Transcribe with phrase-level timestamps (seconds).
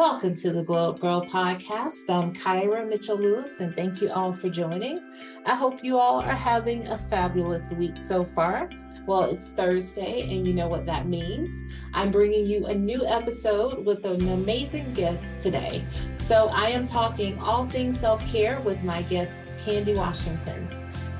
[0.00, 2.08] Welcome to the Glow Up Gyrl podcast.
[2.08, 5.02] I'm Kyra Mitchell Lewis, and thank you all for joining.
[5.44, 8.70] I hope you all are having a fabulous week so far.
[9.06, 11.50] Well, it's Thursday, and you know what that means.
[11.92, 15.84] I'm bringing you a new episode with an amazing guest today.
[16.18, 20.66] So, I am talking all things self care with my guest, Candy Washington.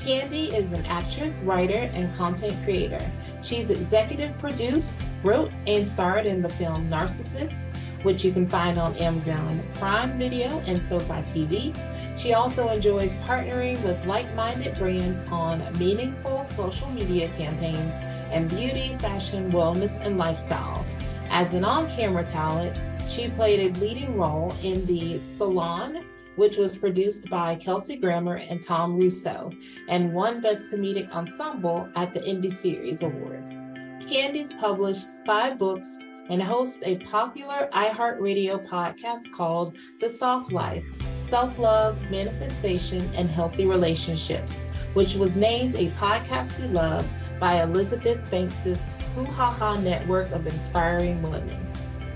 [0.01, 3.05] Candy is an actress, writer, and content creator.
[3.43, 7.70] She's executive produced, wrote, and starred in the film Narcissist
[8.03, 12.19] which you can find on Amazon Prime Video and SoFi TV.
[12.19, 18.01] She also enjoys partnering with like minded brands on meaningful social media campaigns
[18.31, 20.85] and beauty, fashion, wellness, and lifestyle.
[21.31, 26.05] As an on camera talent, she played a leading role in The Salon,
[26.37, 29.51] which was produced by Kelsey Grammer and Tom Russo,
[29.89, 33.61] and won Best Comedic Ensemble at the Indie Series Awards.
[34.07, 35.99] Candy's published five books
[36.31, 40.85] and hosts a popular iHeartRadio podcast called The Soft Life
[41.27, 44.63] Self Love, Manifestation, and Healthy Relationships,
[44.95, 47.07] which was named a podcast we love
[47.39, 51.67] by Elizabeth Banks's WhoHaHa network of inspiring women.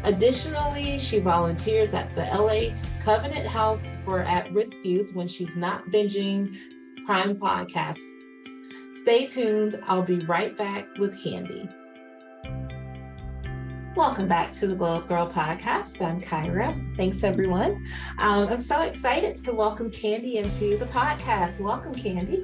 [0.04, 5.86] Additionally, she volunteers at the LA Covenant House for at risk youth when she's not
[5.86, 6.56] binging
[7.06, 8.12] Prime podcasts.
[8.92, 9.80] Stay tuned.
[9.86, 11.68] I'll be right back with Candy.
[13.96, 16.04] Welcome back to the Glow Gyrl podcast.
[16.04, 16.96] I'm Kyra.
[16.96, 17.86] Thanks, everyone.
[18.18, 21.60] Um, I'm so excited to welcome Candy into the podcast.
[21.60, 22.42] Welcome, Candy.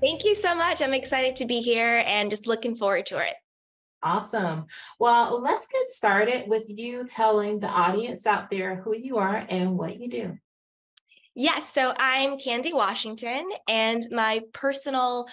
[0.00, 0.80] Thank you so much.
[0.80, 3.34] I'm excited to be here and just looking forward to it.
[4.02, 4.64] Awesome.
[4.98, 9.76] Well, let's get started with you telling the audience out there who you are and
[9.76, 10.38] what you do.
[11.34, 15.28] Yes, so I'm Candy Washington, and my personal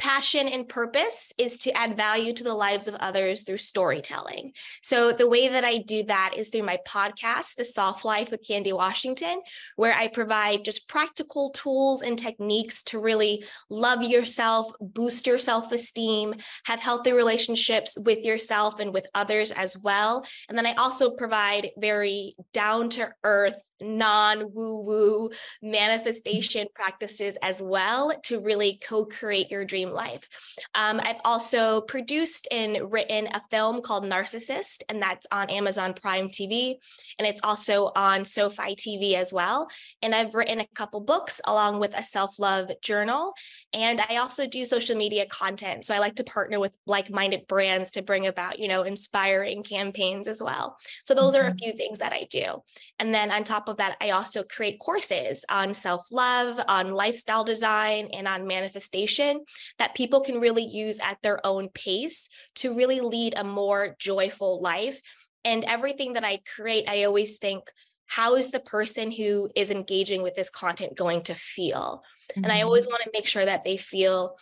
[0.00, 4.52] passion and purpose is to add value to the lives of others through storytelling.
[4.82, 8.46] So, the way that I do that is through my podcast, The Soft Life with
[8.46, 9.42] Candy Washington,
[9.76, 15.70] where I provide just practical tools and techniques to really love yourself, boost your self
[15.70, 20.24] esteem, have healthy relationships with yourself and with others as well.
[20.48, 25.30] And then I also provide very down to earth non woo woo
[25.62, 30.28] manifestation practices as well to really co create your dream life.
[30.74, 36.28] Um, I've also produced and written a film called Narcissist, and that's on Amazon Prime
[36.28, 36.76] TV.
[37.18, 39.68] And it's also on SoFi TV as well.
[40.02, 43.32] And I've written a couple books along with a self love journal.
[43.72, 45.86] And I also do social media content.
[45.86, 49.62] So I like to partner with like minded brands to bring about, you know, inspiring
[49.62, 50.76] campaigns as well.
[51.04, 51.44] So those mm-hmm.
[51.44, 51.58] are a mm-hmm.
[51.58, 52.62] few things that I do.
[52.98, 57.44] And then on top of that, I also create courses on self love, on lifestyle
[57.44, 59.44] design, and on manifestation
[59.78, 64.60] that people can really use at their own pace to really lead a more joyful
[64.60, 65.00] life.
[65.44, 67.64] And everything that I create, I always think,
[68.06, 72.02] how is the person who is engaging with this content going to feel?
[72.32, 72.44] Mm-hmm.
[72.44, 72.92] And I always mm-hmm.
[72.92, 74.36] want to make sure that they feel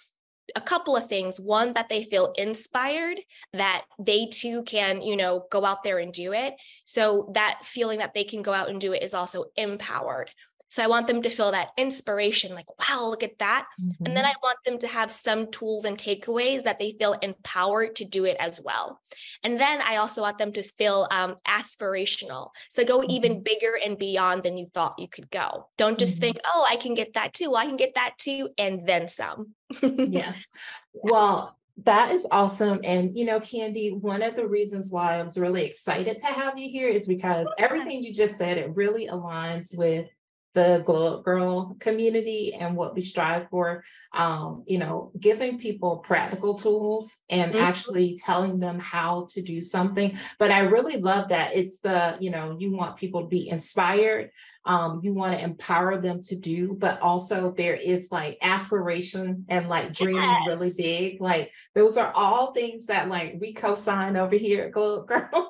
[0.57, 1.39] a couple of things.
[1.39, 3.19] One that they feel inspired
[3.53, 6.55] that they too can you know go out there and do it.
[6.85, 10.31] So that feeling that they can go out and do it is also empowered
[10.71, 13.67] so I want them to feel that inspiration, like, wow, look at that.
[13.81, 14.05] Mm-hmm.
[14.05, 14.37] And then mm-hmm.
[14.37, 18.27] I want them to have some tools and takeaways that they feel empowered to do
[18.27, 19.01] it as well.
[19.43, 22.51] And then I also want them to feel um, aspirational.
[22.71, 23.11] So go mm-hmm.
[23.11, 25.69] even bigger and beyond than you thought you could go.
[25.79, 26.21] Don't just mm-hmm.
[26.21, 27.51] think, oh, I can get that too.
[27.51, 29.55] Well, I can get that too, and then some.
[29.83, 30.45] yes.
[30.93, 32.81] Well, that is awesome.
[32.83, 36.59] And, you know, Candy, one of the reasons why I was really excited to have
[36.59, 40.09] you here is because everything you just said, it really aligns with
[40.59, 43.85] the Glow Gyrl community and what we strive for.
[44.13, 47.63] Um, you know, giving people practical tools and mm-hmm.
[47.63, 50.19] actually telling them how to do something.
[50.39, 54.31] But I really love that it's the, you know, you want people to be inspired.
[54.65, 59.69] Um, you want to empower them to do, but also there is like aspiration and
[59.69, 60.49] like dreaming yes.
[60.49, 61.21] really big.
[61.21, 65.47] Like those are all things that like we co-sign over here at Glow Gyrl.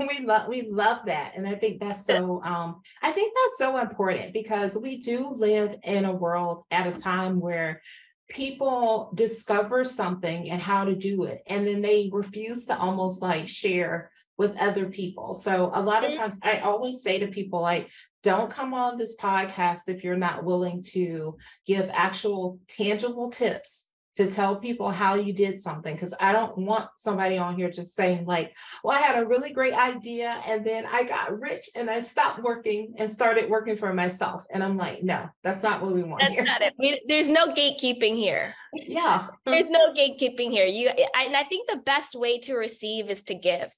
[0.08, 3.78] we love we love that and i think that's so um i think that's so
[3.78, 7.82] important because we do live in a world at a time where
[8.28, 13.46] people discover something and how to do it and then they refuse to almost like
[13.46, 16.20] share with other people so a lot of mm-hmm.
[16.20, 17.90] times i always say to people like
[18.22, 21.36] don't come on this podcast if you're not willing to
[21.66, 23.89] give actual tangible tips
[24.20, 27.96] to tell people how you did something because I don't want somebody on here just
[27.96, 31.88] saying like, well, I had a really great idea and then I got rich and
[31.88, 34.44] I stopped working and started working for myself.
[34.52, 36.20] And I'm like, no, that's not what we want.
[36.20, 36.44] That's here.
[36.44, 36.74] not it.
[36.78, 38.54] We, there's no gatekeeping here.
[38.74, 39.28] Yeah.
[39.46, 40.66] there's no gatekeeping here.
[40.66, 43.74] You I, and I think the best way to receive is to give.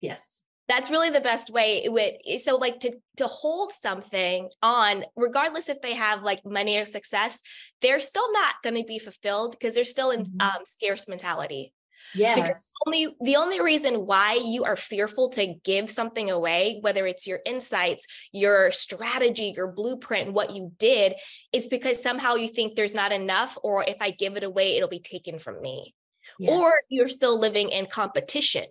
[0.00, 0.44] Yes.
[0.68, 5.80] That's really the best way with so like to to hold something on regardless if
[5.80, 7.40] they have like money or success
[7.80, 10.40] they're still not going to be fulfilled because they're still in mm-hmm.
[10.40, 11.72] um, scarce mentality
[12.14, 12.36] Yes.
[12.36, 17.26] Because only the only reason why you are fearful to give something away, whether it's
[17.26, 21.14] your insights, your strategy, your blueprint, what you did,
[21.52, 24.88] is because somehow you think there's not enough, or if I give it away, it'll
[24.88, 25.94] be taken from me.
[26.38, 26.50] Yes.
[26.50, 28.66] Or you're still living in competition.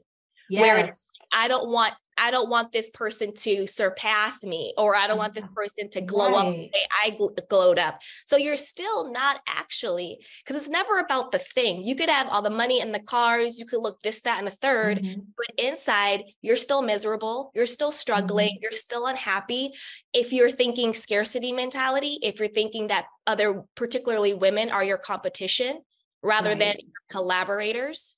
[0.50, 0.61] Yes.
[0.61, 0.89] Where
[1.31, 5.35] I don't want I don't want this person to surpass me, or I don't want
[5.35, 6.47] this person to glow right.
[6.47, 8.01] up the way I gl- glowed up.
[8.25, 11.83] So you're still not actually, because it's never about the thing.
[11.83, 14.47] You could have all the money and the cars, you could look this, that, and
[14.47, 15.21] the 3rd mm-hmm.
[15.38, 18.63] but inside you're still miserable, you're still struggling, mm-hmm.
[18.63, 19.71] you're still unhappy.
[20.13, 25.81] If you're thinking scarcity mentality, if you're thinking that other, particularly women, are your competition
[26.24, 26.59] rather right.
[26.59, 26.75] than
[27.09, 28.15] collaborators,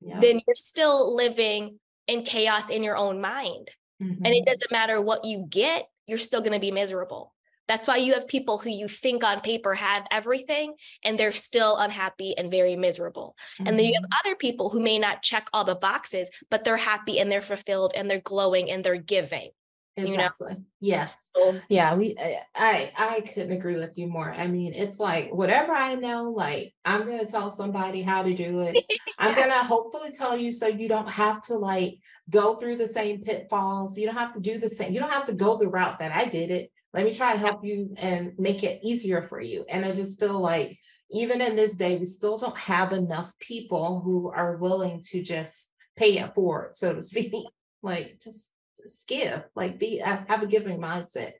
[0.00, 0.20] yeah.
[0.20, 1.78] then you're still living
[2.08, 3.70] in chaos in your own mind.
[4.02, 4.24] Mm-hmm.
[4.24, 4.50] And it mm-hmm.
[4.50, 7.34] doesn't matter what you get, you're still going to be miserable.
[7.68, 10.74] That's why you have people who you think on paper have everything
[11.04, 13.36] and they're still unhappy and very miserable.
[13.58, 13.66] Mm-hmm.
[13.68, 14.26] And then you have mm-hmm.
[14.26, 17.92] other people who may not check all the boxes, but they're happy and they're fulfilled
[17.94, 19.50] and they're glowing and they're giving.
[19.98, 20.52] Exactly.
[20.52, 20.64] You know?
[20.80, 21.30] Yes.
[21.68, 24.32] Yeah, we eh, I I couldn't agree with you more.
[24.32, 28.60] I mean, it's like whatever I know, like I'm gonna tell somebody how to do
[28.60, 28.84] it.
[29.18, 31.98] I'm gonna hopefully tell you so you don't have to like
[32.30, 33.98] go through the same pitfalls.
[33.98, 36.12] You don't have to do the same, you don't have to go the route that
[36.12, 36.70] I did it.
[36.94, 39.64] Let me try to help you and make it easier for you.
[39.68, 40.78] And I just feel like
[41.10, 45.72] even in this day, we still don't have enough people who are willing to just
[45.96, 47.32] pay it forward, so to speak.
[47.82, 48.50] like just
[48.82, 51.32] just give, like be have a giving mindset.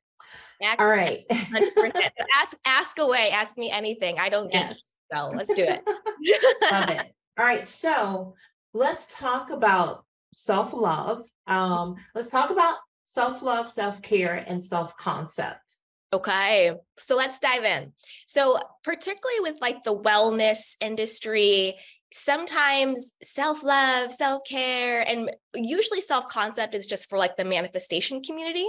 [0.79, 1.25] All right.
[1.31, 3.31] ask ask away.
[3.31, 4.19] Ask me anything.
[4.19, 4.97] I don't get yes.
[5.13, 5.83] so let's do it.
[6.73, 7.07] Love it.
[7.39, 7.65] All right.
[7.65, 8.35] So
[8.75, 11.23] let's talk about self-love.
[11.47, 15.77] Um, let's talk about self-love, self-care, and self-concept.
[16.13, 16.73] Okay.
[16.99, 17.93] So let's dive in.
[18.27, 21.77] So, particularly with like the wellness industry,
[22.13, 28.23] sometimes self love, self care, and usually self concept is just for like the manifestation
[28.23, 28.69] community.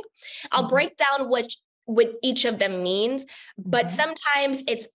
[0.52, 0.70] I'll mm-hmm.
[0.70, 1.48] break down what
[1.86, 3.26] what each of them means,
[3.58, 3.96] but mm-hmm.
[3.96, 4.88] sometimes it's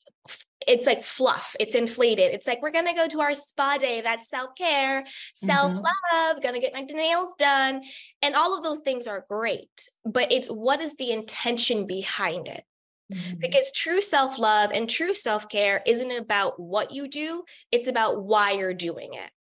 [0.67, 4.31] it's like fluff it's inflated it's like we're gonna go to our spa day that's
[4.31, 5.05] self-care
[5.35, 6.41] self-love mm-hmm.
[6.41, 7.83] gonna get my nails done
[8.23, 12.65] and all of those things are great but it's what is the intention behind it
[13.13, 13.35] Mm-hmm.
[13.41, 18.25] Because true self love and true self care isn't about what you do, it's about
[18.25, 19.31] why you're doing it.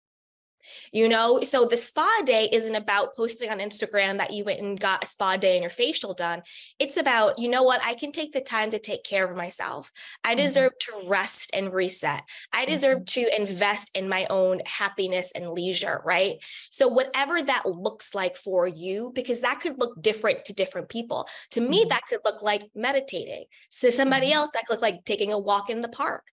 [0.93, 4.79] You know, so the spa day isn't about posting on Instagram that you went and
[4.79, 6.43] got a spa day and your facial done.
[6.79, 9.93] It's about, you know what, I can take the time to take care of myself.
[10.23, 10.43] I mm-hmm.
[10.43, 11.03] deserve mm-hmm.
[11.03, 12.23] to rest and reset.
[12.53, 13.21] I deserve mm-hmm.
[13.23, 16.37] to invest in my own happiness and leisure, right?
[16.71, 21.27] So, whatever that looks like for you, because that could look different to different people.
[21.53, 21.89] To me, mm-hmm.
[21.89, 23.45] that could look like meditating.
[23.71, 24.37] So, somebody mm-hmm.
[24.37, 26.25] else, that could look like taking a walk in the park.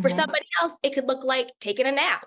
[0.00, 2.26] For somebody else, it could look like taking a nap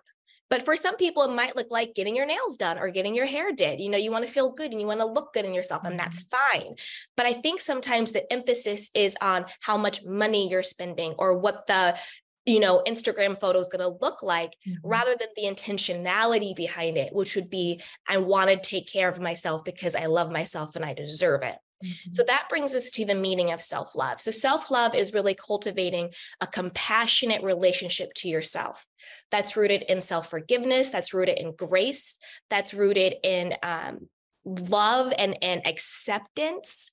[0.52, 3.26] but for some people, it might look like getting your nails done or getting your
[3.26, 3.80] hair did.
[3.80, 5.86] You know, you want to feel good and you want to look good in yourself,
[5.86, 6.60] and that's mm-hmm.
[6.60, 6.76] fine.
[7.16, 11.66] But I think sometimes the emphasis is on how much money you're spending or what
[11.68, 11.98] the
[12.46, 14.74] you know instagram photo is going to look like mm-hmm.
[14.84, 19.20] rather than the intentionality behind it which would be i want to take care of
[19.20, 22.12] myself because i love myself and i deserve it Mm-hmm.
[22.12, 24.22] So that brings us to the meaning of self love.
[24.22, 28.86] So, self love is really cultivating a compassionate relationship to yourself
[29.30, 32.18] that's rooted in self forgiveness, that's rooted in grace,
[32.50, 34.10] that's rooted in um,
[34.46, 36.92] love and, and acceptance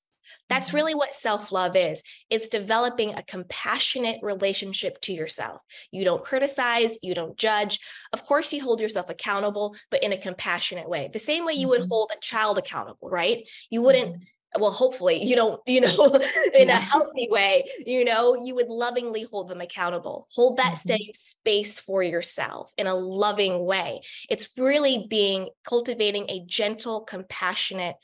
[0.48, 0.76] that's mm-hmm.
[0.76, 2.02] really what self love is.
[2.30, 5.60] It's developing a compassionate relationship to yourself.
[5.90, 7.80] You don't criticize, you don't judge.
[8.12, 11.10] Of course, you hold yourself accountable, but in a compassionate way.
[11.12, 11.90] The same way you would mm-hmm.
[11.90, 13.48] hold a child accountable, right?
[13.70, 14.22] You wouldn't.
[14.58, 16.06] Well hopefully you don't you know
[16.54, 16.78] in yeah.
[16.78, 20.88] a healthy way you know you would lovingly hold them accountable hold that mm-hmm.
[20.88, 24.00] safe space for yourself in a loving way
[24.30, 27.96] it's really being cultivating a gentle compassionate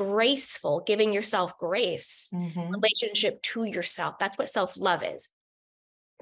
[0.00, 2.70] graceful, giving yourself grace, mm-hmm.
[2.70, 4.18] relationship to yourself.
[4.18, 5.28] That's what self love is.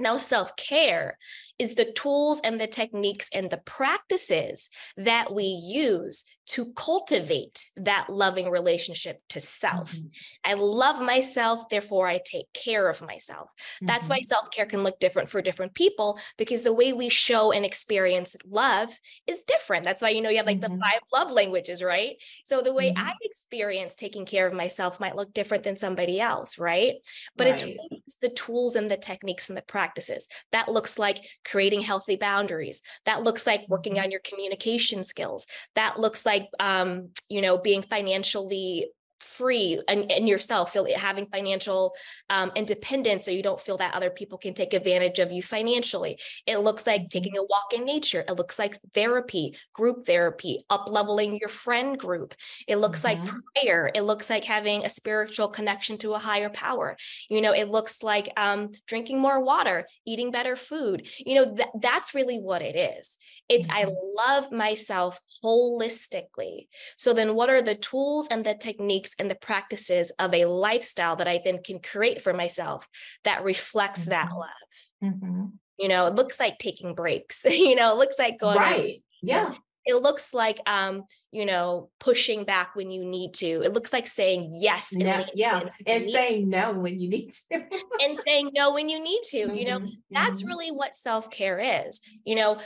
[0.01, 1.19] Now, self care
[1.59, 8.09] is the tools and the techniques and the practices that we use to cultivate that
[8.09, 9.93] loving relationship to self.
[9.93, 10.07] Mm-hmm.
[10.45, 13.51] I love myself, therefore I take care of myself.
[13.51, 13.87] Mm-hmm.
[13.87, 14.25] That's why mm-hmm.
[14.25, 18.35] self care can look different for different people because the way we show and experience
[18.49, 18.91] love
[19.27, 19.85] is different.
[19.85, 20.75] That's why, you know, you have like mm-hmm.
[20.75, 22.17] the five love languages, right?
[22.45, 23.11] So the way I mm-hmm.
[23.23, 26.95] experience taking care of myself might look different than somebody else, right?
[27.37, 27.55] But right.
[27.55, 30.29] it's really the tools and the techniques and the practices practices.
[30.53, 32.83] That looks like creating healthy boundaries.
[33.07, 34.05] That looks like working mm-hmm.
[34.05, 35.47] on your communication skills.
[35.75, 41.95] That looks like, um, you know, being financially free and, and yourself feel having financial
[42.31, 46.19] um, independence so you don't feel that other people can take advantage of you financially.
[46.47, 47.09] It looks like mm-hmm.
[47.09, 48.25] taking a walk in nature.
[48.27, 52.35] It looks like therapy group therapy up leveling your friend group.
[52.67, 53.25] It looks mm-hmm.
[53.25, 53.91] like prayer.
[53.95, 56.97] It looks like having a spiritual connection to a higher power.
[57.29, 61.07] You know it looks like um, drinking more water eating better food.
[61.19, 63.17] You know th- that's really what it is
[63.49, 63.89] it's mm-hmm.
[63.89, 66.69] I love myself holistically.
[66.97, 71.17] So then what are the tools and the techniques and the practices of a lifestyle
[71.17, 72.87] that I then can create for myself
[73.25, 74.11] that reflects mm-hmm.
[74.11, 75.13] that love?
[75.13, 75.45] Mm-hmm.
[75.79, 79.03] You know, it looks like taking breaks, you know, it looks like going right.
[79.23, 79.55] Yeah.
[79.87, 83.63] It looks like um, you know, pushing back when you need to.
[83.63, 87.65] It looks like saying yes and yeah, and saying no when you need to.
[88.03, 89.39] and saying no when you need to.
[89.57, 90.49] You know, that's mm-hmm.
[90.49, 92.01] really what self-care is.
[92.25, 92.59] You know,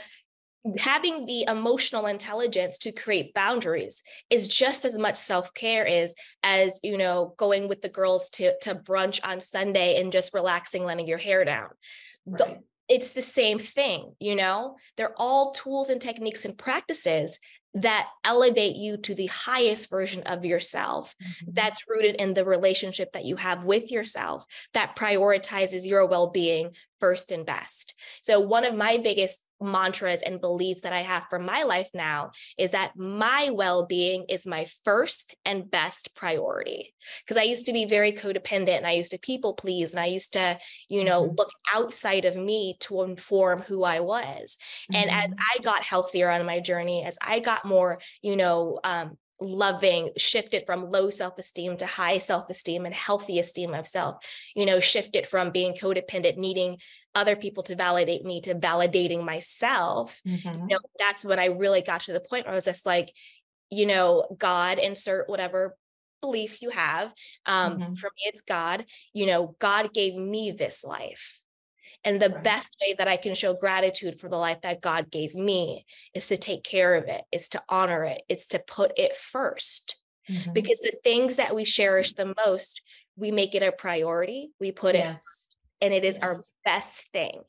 [0.77, 6.97] having the emotional intelligence to create boundaries is just as much self-care is as you
[6.97, 11.17] know going with the girls to to brunch on sunday and just relaxing letting your
[11.17, 11.67] hair down
[12.25, 12.37] right.
[12.37, 17.39] the, it's the same thing you know they're all tools and techniques and practices
[17.75, 21.51] that elevate you to the highest version of yourself mm-hmm.
[21.53, 26.71] that's rooted in the relationship that you have with yourself that prioritizes your well-being
[27.03, 31.39] first and best so one of my biggest mantras and beliefs that I have for
[31.39, 36.93] my life now is that my well being is my first and best priority.
[37.23, 40.07] Because I used to be very codependent and I used to people please and I
[40.07, 41.35] used to, you know, mm-hmm.
[41.37, 44.57] look outside of me to inform who I was.
[44.91, 44.95] Mm-hmm.
[44.95, 45.59] And as mm-hmm.
[45.59, 50.65] I got healthier on my journey, as I got more, you know, um, loving shifted
[50.65, 54.23] from low self-esteem to high self-esteem and healthy esteem of self.
[54.55, 56.77] You know shifted from being codependent needing
[57.15, 60.21] other people to validate me to validating myself.
[60.27, 60.67] Mm-hmm.
[60.69, 63.13] you know that's when i really got to the point where i was just like
[63.69, 65.75] you know god insert whatever
[66.21, 67.11] belief you have.
[67.45, 67.93] Um mm-hmm.
[67.95, 68.85] for me it's god.
[69.13, 71.42] You know god gave me this life
[72.05, 75.35] and the best way that I can show gratitude for the life that God gave
[75.35, 79.13] me is to take care of it, is to honor it, it's to put it
[79.13, 79.93] 1st
[80.29, 80.53] mm-hmm.
[80.53, 82.81] Because the things that we cherish the most,
[83.15, 85.23] we make it a priority, we put yes.
[85.81, 86.23] it, and it is yes.
[86.23, 87.41] our best thing.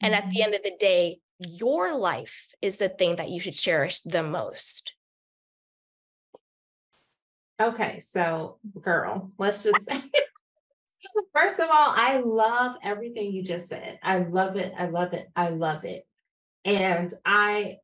[0.00, 0.24] And mm-hmm.
[0.24, 0.44] at the mm-hmm.
[0.44, 4.94] end of the day, your life is the thing that you should cherish the most.
[7.60, 10.00] Okay, so girl, let's just say
[11.34, 13.98] First of all, I love everything you just said.
[14.02, 14.72] I love it.
[14.78, 15.28] I love it.
[15.34, 16.06] I love it.
[16.64, 17.78] And I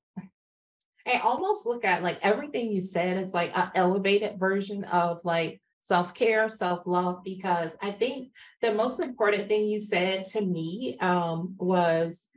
[1.06, 5.60] I almost look at like everything you said is like an elevated version of like
[5.80, 8.28] self-care, self-love, because I think
[8.60, 12.28] the most important thing you said to me um, was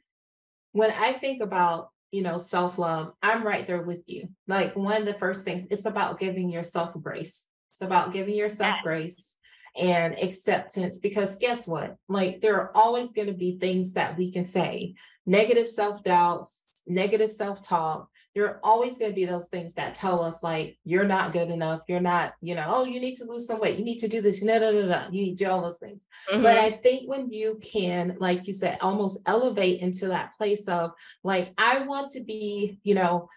[0.72, 4.30] when I think about you know self-love, I'm right there with you.
[4.48, 7.48] Like one of the first things, it's about giving yourself grace.
[7.74, 8.84] It's about giving yourself yes.
[8.84, 9.36] grace
[9.76, 11.96] and acceptance because guess what?
[12.08, 17.30] Like there are always going to be things that we can say, negative self-doubts, negative
[17.30, 18.10] self-talk.
[18.36, 21.50] There are always going to be those things that tell us like you're not good
[21.50, 24.08] enough, you're not, you know, oh, you need to lose some weight, you need to
[24.08, 26.08] do this, no, no, no, no, you need to do all those things.
[26.32, 26.42] Mm-hmm.
[26.42, 30.94] But I think when you can, like you said, almost elevate into that place of
[31.24, 33.30] like, I want to be, you know,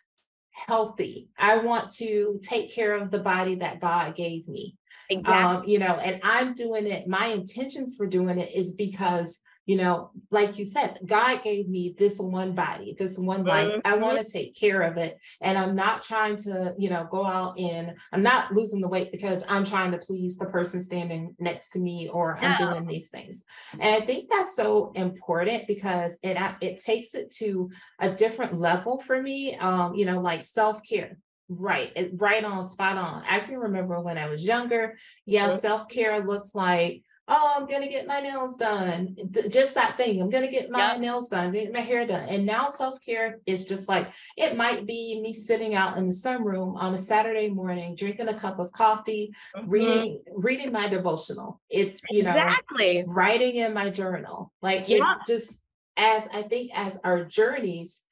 [0.51, 1.29] healthy.
[1.39, 4.77] I want to take care of the body that God gave me.
[5.11, 5.57] Exactly.
[5.57, 7.07] Um, you know, and I'm doing it.
[7.07, 11.95] My intentions for doing it is because, you know, like you said, God gave me
[11.99, 13.69] this one body, this one life.
[13.69, 13.81] Mm-hmm.
[13.85, 15.19] I want to take care of it.
[15.41, 19.11] And I'm not trying to, you know, go out and I'm not losing the weight
[19.11, 23.09] because I'm trying to please the person standing next to me or I'm doing these
[23.09, 23.43] things.
[23.73, 27.69] And I think that's so important because it it takes it to
[28.01, 29.57] a different level for me.
[29.57, 33.23] Um, you know, like self-care Right, right on, spot on.
[33.29, 34.97] I can remember when I was younger.
[35.25, 39.17] Yeah, self care looks like, oh, I'm gonna get my nails done.
[39.49, 40.21] Just that thing.
[40.21, 41.01] I'm gonna get my yep.
[41.01, 42.29] nails done, get my hair done.
[42.29, 46.13] And now self care is just like it might be me sitting out in the
[46.13, 49.69] sunroom on a Saturday morning, drinking a cup of coffee, mm-hmm.
[49.69, 51.61] reading reading my devotional.
[51.71, 54.53] It's you know exactly writing in my journal.
[54.63, 54.97] Like yeah.
[54.97, 55.61] it just
[55.97, 58.03] as I think as our journeys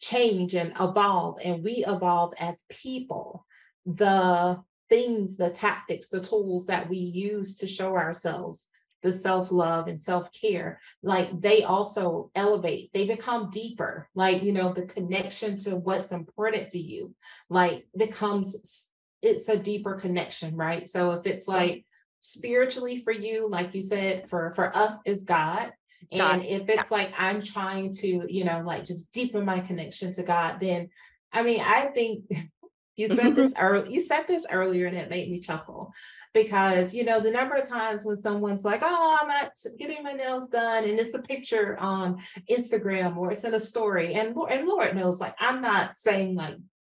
[0.00, 3.46] change and evolve and we evolve as people.
[3.86, 8.68] The things the tactics the tools that we use to show ourselves
[9.02, 14.86] the self-love and self-care like they also elevate they become deeper like you know the
[14.86, 17.14] connection to what's important to you
[17.48, 18.90] like becomes
[19.22, 20.86] it's a deeper connection right?
[20.86, 21.86] So if it's like
[22.20, 25.72] spiritually for you like you said for for us is god
[26.12, 26.44] And God.
[26.44, 26.96] if it's yeah.
[26.96, 30.88] like I'm trying to, you know, like just deepen my connection to God, then
[31.32, 32.24] I mean, I think
[32.96, 35.92] you said this earlier, you said this earlier and it made me chuckle
[36.34, 40.12] because you know the number of times when someone's like oh i'm not getting my
[40.12, 42.18] nails done and it's a picture on
[42.50, 46.56] instagram or it's in a story and and lord knows like i'm not saying like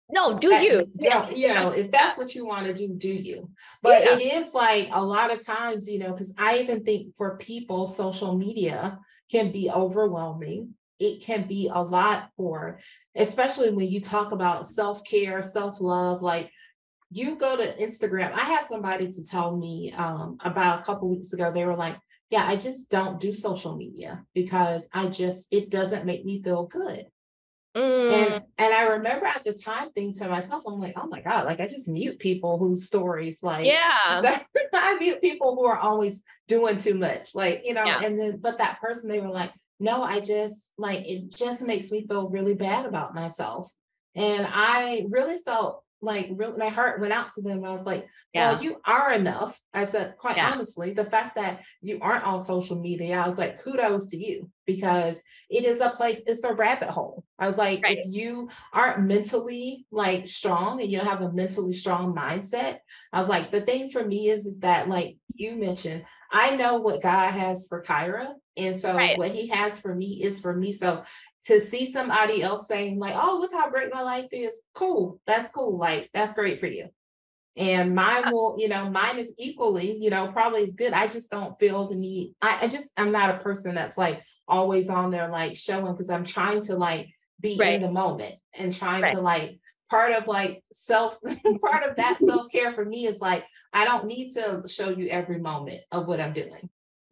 [0.09, 0.89] no, do you?
[0.99, 3.49] Don't, you know, if that's what you want to do, do you?
[3.81, 4.17] But yeah.
[4.17, 7.85] it is like a lot of times, you know, because I even think for people,
[7.85, 8.99] social media
[9.29, 10.75] can be overwhelming.
[10.99, 12.79] It can be a lot for,
[13.15, 16.21] especially when you talk about self care, self love.
[16.21, 16.51] Like
[17.11, 18.31] you go to Instagram.
[18.33, 21.97] I had somebody to tell me um, about a couple weeks ago, they were like,
[22.29, 26.65] yeah, I just don't do social media because I just, it doesn't make me feel
[26.65, 27.05] good.
[27.77, 28.11] Mm.
[28.11, 31.45] And and I remember at the time thinking to myself, I'm like, oh my God,
[31.45, 34.39] like I just mute people whose stories like yeah,
[34.73, 37.35] I mute people who are always doing too much.
[37.35, 38.01] Like, you know, yeah.
[38.03, 41.91] and then but that person, they were like, no, I just like it just makes
[41.91, 43.71] me feel really bad about myself.
[44.15, 47.63] And I really felt like really, my heart went out to them.
[47.65, 48.53] I was like, yeah.
[48.53, 49.59] well, you are enough.
[49.73, 50.51] I said, quite yeah.
[50.51, 54.49] honestly, the fact that you aren't on social media, I was like, kudos to you
[54.65, 57.23] because it is a place, it's a rabbit hole.
[57.39, 57.97] I was like, right.
[57.97, 62.79] if you aren't mentally like strong and you don't have a mentally strong mindset,
[63.11, 66.77] I was like, the thing for me is, is that like you mentioned, I know
[66.77, 68.33] what God has for Kyra.
[68.55, 69.17] And so right.
[69.17, 70.71] what he has for me is for me.
[70.71, 71.03] So
[71.47, 75.49] to see somebody else saying like oh look how great my life is cool that's
[75.49, 76.89] cool like that's great for you
[77.55, 81.07] and mine uh will you know mine is equally you know probably as good i
[81.07, 84.89] just don't feel the need i, I just i'm not a person that's like always
[84.89, 87.07] on there like showing because i'm trying to like
[87.39, 87.75] be right.
[87.75, 89.15] in the moment and trying right.
[89.15, 91.17] to like part of like self
[91.65, 95.39] part of that self-care for me is like i don't need to show you every
[95.39, 96.69] moment of what i'm doing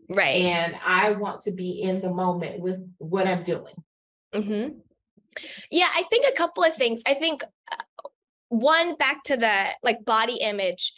[0.09, 3.73] right and i want to be in the moment with what i'm doing
[4.35, 4.77] Mm-hmm.
[5.71, 7.01] Yeah, I think a couple of things.
[7.05, 7.77] I think uh,
[8.49, 10.93] one back to the like body image.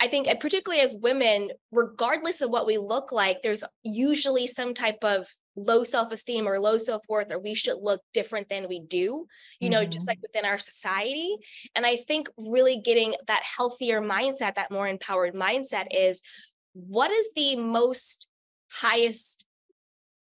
[0.00, 5.02] I think particularly as women, regardless of what we look like, there's usually some type
[5.02, 5.26] of
[5.58, 9.26] low self-esteem or low self-worth or we should look different than we do
[9.60, 9.90] you know mm-hmm.
[9.90, 11.36] just like within our society
[11.74, 16.22] and i think really getting that healthier mindset that more empowered mindset is
[16.72, 18.26] what is the most
[18.70, 19.44] highest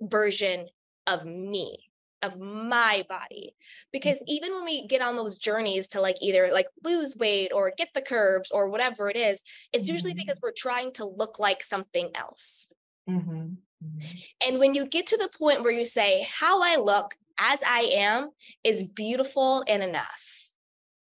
[0.00, 0.66] version
[1.06, 1.78] of me
[2.22, 3.54] of my body
[3.92, 4.28] because mm-hmm.
[4.30, 7.88] even when we get on those journeys to like either like lose weight or get
[7.94, 9.94] the curves or whatever it is it's mm-hmm.
[9.94, 12.72] usually because we're trying to look like something else
[13.08, 13.54] mm-hmm.
[13.84, 14.08] Mm-hmm.
[14.46, 17.80] and when you get to the point where you say how i look as i
[17.80, 18.30] am
[18.64, 20.50] is beautiful and enough.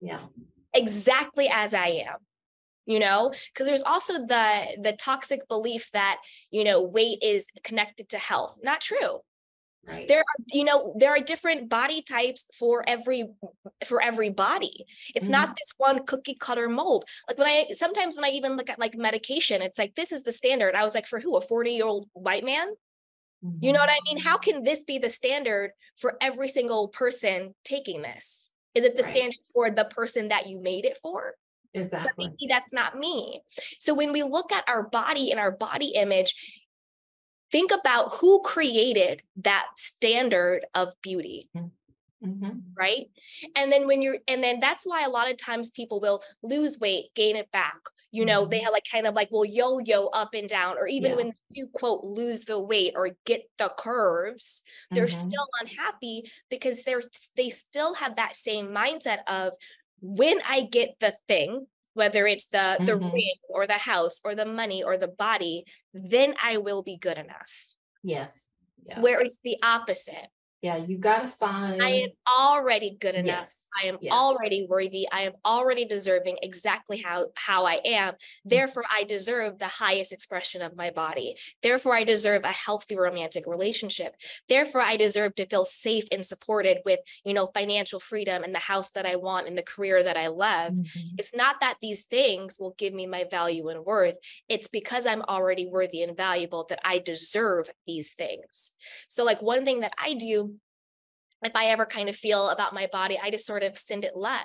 [0.02, 0.22] Yeah.
[0.74, 2.18] Exactly as i am
[2.86, 3.32] you know?
[3.54, 6.18] Because there's also the the toxic belief that
[6.50, 8.58] you know weight is connected to health.
[8.64, 9.20] Not true
[9.88, 10.08] Right.
[10.08, 13.26] There are, you know, there are different body types for every
[13.86, 14.86] for every body.
[15.15, 15.32] It's mm-hmm.
[15.32, 17.06] not this one cookie cutter mold.
[17.28, 20.24] Like when I sometimes when I even look at like medication, it's like this is
[20.24, 20.76] the standard.
[20.76, 21.38] I was like, for who?
[21.38, 22.68] A 40-year-old white man?
[23.44, 23.63] Mm-hmm.
[23.63, 24.18] You know what I mean?
[24.18, 24.52] How mm-hmm.
[24.52, 28.52] can this be the standard for every single person taking this?
[28.76, 29.12] Is it the right.
[29.12, 31.34] standard for the person that you made it for?
[31.74, 32.12] Exactly.
[32.18, 33.42] But maybe that's not me.
[33.80, 36.59] So when we look at our body and our body image,
[37.52, 41.50] think about who created that standard of beauty.
[41.56, 42.30] Mm-hmm.
[42.30, 42.60] mm-hmm.
[42.76, 43.08] Right.
[43.56, 46.80] And then when you're, and then that's why a lot of times people will lose
[46.80, 47.78] weight, gain it back.
[48.12, 48.50] You know, mm-hmm.
[48.50, 51.18] they have like kind of like will yo yo up and down, or even yeah.
[51.18, 55.30] when you quote lose the weight or get the curves, they're mm-hmm.
[55.30, 57.04] still unhappy because they're
[57.38, 59.54] they still have that same mindset of
[60.02, 61.68] when I get the thing,
[62.00, 63.14] whether it's the the mm-hmm.
[63.14, 67.18] ring or the house or the money or the body then i will be good
[67.18, 67.54] enough
[68.04, 68.50] yes
[68.88, 69.02] yeah.
[69.02, 70.30] where it's the opposite
[70.62, 71.82] yeah, you got to find.
[71.82, 73.26] I am already good enough.
[73.26, 73.67] Yes.
[73.82, 74.12] I am yes.
[74.12, 75.08] already worthy.
[75.10, 78.13] I am already deserving exactly how how I am.
[78.13, 78.50] Mm-hmm.
[78.50, 81.36] Therefore, I deserve the highest expression of my body.
[81.63, 84.15] Therefore, I deserve a healthy romantic relationship.
[84.50, 88.60] Therefore, I deserve to feel safe and supported with, you know, financial freedom and the
[88.60, 90.74] house that I want and the career that I love.
[90.74, 91.15] Mm-hmm.
[91.17, 94.15] It's not that these things will give me my value and worth.
[94.50, 98.72] It's because I'm already worthy and valuable that I deserve these things.
[99.08, 100.49] So like one thing that I do
[101.43, 104.15] if I ever kind of feel about my body, I just sort of send it
[104.15, 104.41] love.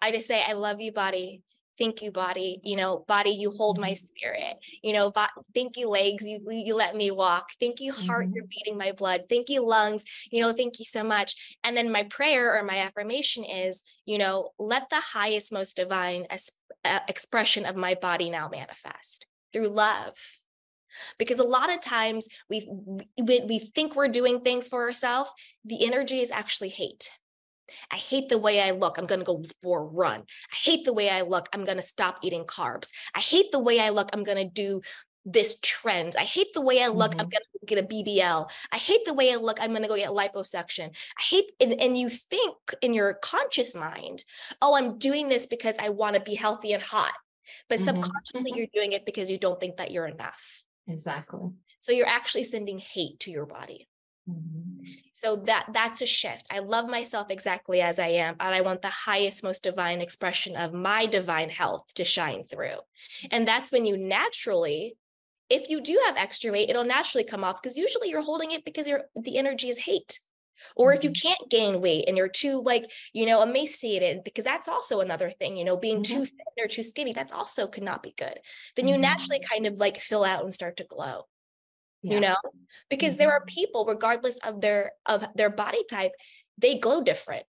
[0.00, 1.42] I just say, I love you, body.
[1.78, 2.60] Thank you, body.
[2.62, 4.06] You know, body, you hold my mm-hmm.
[4.06, 4.56] spirit.
[4.82, 6.22] You know, bo- thank you, legs.
[6.22, 7.48] You you let me walk.
[7.58, 8.26] Thank you, heart.
[8.26, 8.34] Mm-hmm.
[8.34, 9.22] You're beating my blood.
[9.30, 10.04] Thank you, lungs.
[10.30, 11.58] You know, thank you so much.
[11.64, 16.26] And then my prayer or my affirmation is, you know, let the highest, most divine
[16.28, 16.50] as-
[16.84, 20.18] uh, expression of my body now manifest through love
[21.18, 22.68] because a lot of times we
[23.18, 25.30] we, we think we're doing things for ourselves
[25.64, 27.10] the energy is actually hate
[27.90, 28.98] I hate the way I look.
[28.98, 30.20] I'm going to go for a run.
[30.20, 31.48] I hate the way I look.
[31.52, 32.90] I'm going to stop eating carbs.
[33.14, 34.10] I hate the way I look.
[34.12, 34.82] I'm going to do
[35.24, 36.14] this trend.
[36.18, 37.12] I hate the way I look.
[37.12, 37.20] Mm-hmm.
[37.20, 38.50] I'm going to get a BBL.
[38.72, 39.60] I hate the way I look.
[39.60, 40.88] I'm going to go get liposuction.
[40.88, 44.24] I hate, and, and you think in your conscious mind,
[44.62, 47.12] oh, I'm doing this because I want to be healthy and hot.
[47.68, 47.86] But mm-hmm.
[47.86, 48.58] subconsciously, mm-hmm.
[48.58, 50.64] you're doing it because you don't think that you're enough.
[50.90, 51.50] Exactly.
[51.80, 53.88] So you're actually sending hate to your body.
[54.28, 54.84] Mm-hmm.
[55.12, 56.46] So that that's a shift.
[56.50, 60.56] I love myself exactly as I am, and I want the highest, most divine expression
[60.56, 62.78] of my divine health to shine through.
[63.30, 64.96] And that's when you naturally,
[65.48, 68.64] if you do have extra weight, it'll naturally come off because usually you're holding it
[68.64, 70.20] because you're the energy is hate.
[70.76, 71.28] Or if you mm-hmm.
[71.28, 75.56] can't gain weight and you're too like, you know, emaciated, because that's also another thing,
[75.56, 76.14] you know, being mm-hmm.
[76.14, 78.38] too thin or too skinny, that's also could not be good.
[78.76, 79.02] Then you mm-hmm.
[79.02, 81.26] naturally kind of like fill out and start to glow.
[82.02, 82.14] Yeah.
[82.14, 82.36] You know,
[82.88, 83.18] because mm-hmm.
[83.18, 86.12] there are people, regardless of their of their body type,
[86.56, 87.44] they glow different.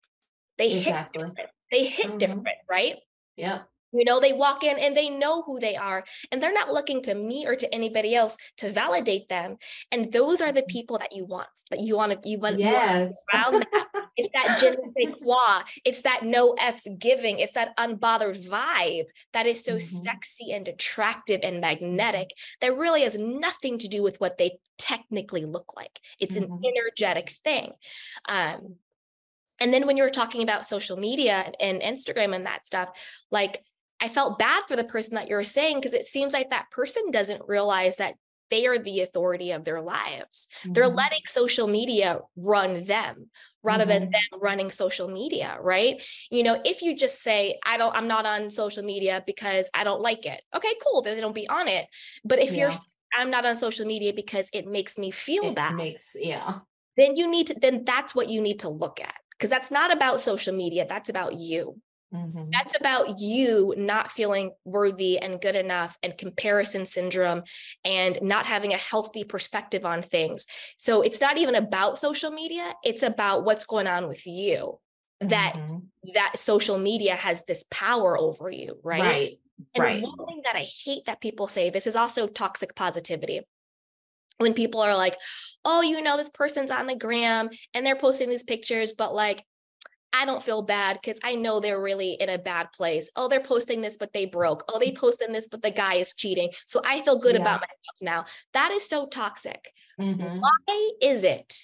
[0.58, 1.22] They exactly.
[1.22, 1.50] hit different.
[1.72, 2.18] They hit mm-hmm.
[2.18, 2.98] different, right?
[3.38, 3.60] Yeah.
[3.94, 7.02] You know, they walk in and they know who they are, and they're not looking
[7.04, 9.58] to me or to anybody else to validate them.
[9.92, 10.68] And those are the mm-hmm.
[10.68, 13.14] people that you want, that you want to, you want, yes.
[13.34, 13.88] around that.
[14.18, 15.62] It's that je ne quoi.
[15.86, 17.40] It's that no F's giving.
[17.40, 19.98] It's that unbothered vibe that is so mm-hmm.
[20.04, 25.46] sexy and attractive and magnetic that really has nothing to do with what they technically
[25.46, 26.00] look like.
[26.20, 26.52] It's mm-hmm.
[26.52, 27.72] an energetic thing.
[28.28, 28.76] Um,
[29.60, 32.90] and then when you were talking about social media and Instagram and that stuff,
[33.30, 33.64] like
[34.02, 37.12] I felt bad for the person that you're saying because it seems like that person
[37.12, 38.16] doesn't realize that
[38.50, 40.48] they are the authority of their lives.
[40.62, 40.74] Mm-hmm.
[40.74, 43.30] They're letting social media run them
[43.64, 43.92] rather mm-hmm.
[43.92, 46.04] than them running social media, right?
[46.30, 49.84] You know, if you just say, I don't, I'm not on social media because I
[49.84, 50.42] don't like it.
[50.54, 51.02] Okay, cool.
[51.02, 51.88] Then they don't be on it.
[52.26, 52.58] But if yeah.
[52.58, 52.72] you're,
[53.18, 55.76] I'm not on social media because it makes me feel it bad.
[55.76, 56.60] Makes, yeah.
[56.98, 59.94] Then you need to, then that's what you need to look at because that's not
[59.94, 60.86] about social media.
[60.88, 61.80] That's about you.
[62.14, 62.50] Mm-hmm.
[62.52, 67.44] That's about you not feeling worthy and good enough and comparison syndrome
[67.86, 70.46] and not having a healthy perspective on things.
[70.78, 74.80] So it's not even about social media, it's about what's going on with you.
[75.22, 75.78] That mm-hmm.
[76.16, 79.02] that social media has this power over you, right?
[79.02, 79.40] Right.
[79.76, 80.02] And right.
[80.02, 83.42] one thing that I hate that people say, this is also toxic positivity
[84.42, 85.16] when people are like,
[85.64, 89.46] oh, you know, this person's on the gram and they're posting these pictures, but like
[90.14, 93.10] I don't feel bad because I know they're really in a bad place.
[93.16, 94.64] Oh, they're posting this, but they broke.
[94.68, 96.52] Oh, they posting this, but the guy is cheating.
[96.66, 97.42] So I feel good yeah.
[97.42, 98.26] about myself now.
[98.54, 99.72] That is so toxic.
[100.00, 100.40] Mm-hmm.
[100.40, 101.62] Why is it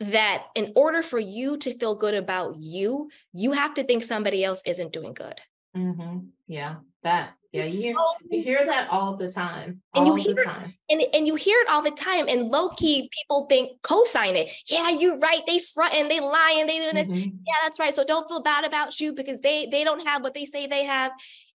[0.00, 4.42] that in order for you to feel good about you, you have to think somebody
[4.44, 5.40] else isn't doing good?
[5.76, 6.18] Mm-hmm.
[6.46, 7.94] Yeah, that yeah, you hear,
[8.30, 9.80] you hear that all the time.
[9.92, 10.74] All and you hear, the time.
[10.90, 12.28] And, and you hear it all the time.
[12.28, 14.50] And low key, people think co-sign it.
[14.68, 15.42] Yeah, you're right.
[15.46, 17.08] They front and they lie and they do this.
[17.08, 17.36] Mm-hmm.
[17.46, 17.94] Yeah, that's right.
[17.94, 20.84] So don't feel bad about you because they they don't have what they say they
[20.84, 21.12] have.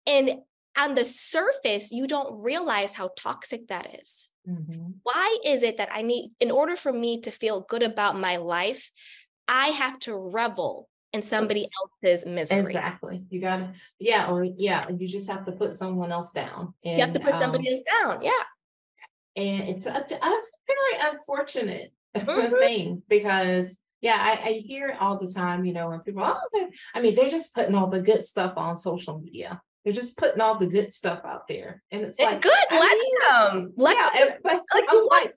[0.06, 0.38] And
[0.78, 4.30] on the surface, you don't realize how toxic that is.
[4.48, 4.90] Mm-hmm.
[5.02, 8.36] Why is it that I need, in order for me to feel good about my
[8.36, 8.92] life,
[9.48, 11.66] I have to revel in somebody
[12.04, 12.60] else's misery.
[12.60, 13.24] Exactly.
[13.30, 16.74] You got to, yeah, or yeah, you just have to put someone else down.
[16.84, 18.22] And, you have to put um, somebody else down.
[18.22, 18.32] Yeah.
[19.36, 20.50] And it's a, us.
[20.66, 22.58] very unfortunate mm-hmm.
[22.58, 26.68] thing because yeah, I, I, hear it all the time, you know, when people, oh,
[26.94, 29.60] I mean, they're just putting all the good stuff on social media.
[29.84, 31.82] They're just putting all the good stuff out there.
[31.90, 32.52] And it's, it's like, good.
[32.70, 33.72] I Let mean, them.
[33.76, 34.38] Let yeah, them.
[34.42, 35.32] But like, I'm like,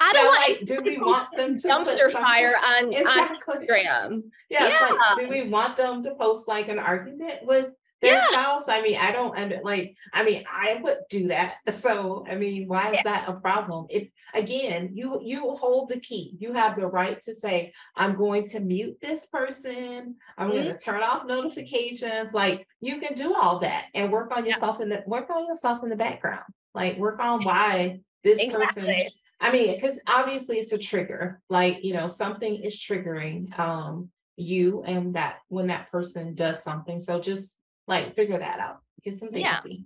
[0.00, 3.54] I don't want like, do we want them to dumpster fire on, exactly.
[3.54, 4.22] on Instagram?
[4.50, 4.92] Yeah, yeah.
[4.92, 7.70] Like, do we want them to post like an argument with
[8.02, 8.24] their yeah.
[8.28, 8.68] spouse?
[8.68, 11.56] I mean, I don't under like, I mean, I would do that.
[11.72, 13.02] So I mean, why is yeah.
[13.04, 13.86] that a problem?
[13.88, 18.44] If again, you you hold the key, you have the right to say, I'm going
[18.46, 20.56] to mute this person, I'm mm-hmm.
[20.56, 22.34] going to turn off notifications.
[22.34, 25.82] Like you can do all that and work on yourself in the work on yourself
[25.84, 26.44] in the background.
[26.74, 28.82] Like work on why this exactly.
[28.82, 29.06] person
[29.40, 34.82] I mean, because obviously it's a trigger, like, you know, something is triggering um, you
[34.82, 36.98] and that when that person does something.
[36.98, 39.84] So just like figure that out, get some therapy.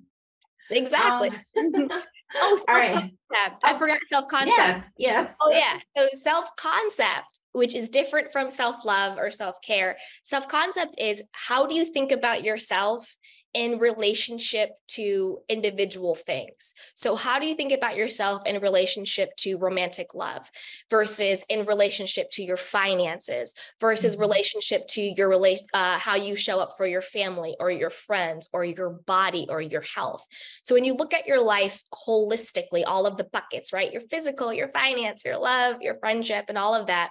[0.71, 1.31] Yeah, exactly.
[1.31, 1.89] Um,
[2.35, 3.13] oh, all right.
[3.33, 4.57] I oh, forgot self concept.
[4.57, 5.37] Yes, yes.
[5.43, 5.79] Oh, yeah.
[5.97, 9.97] So self concept, which is different from self love or self care.
[10.25, 13.17] Self concept is how do you think about yourself
[13.53, 16.73] in relationship to individual things.
[16.95, 20.49] So, how do you think about yourself in relationship to romantic love
[20.89, 24.23] versus in relationship to your finances versus mm-hmm.
[24.23, 28.49] relationship to your relation, uh, how you show up for your family or your friends
[28.53, 30.25] or your body or your health?
[30.63, 33.93] So, when you look at your life holistically, all of the buckets, right?
[33.93, 37.11] Your physical, your finance, your love, your friendship, and all of that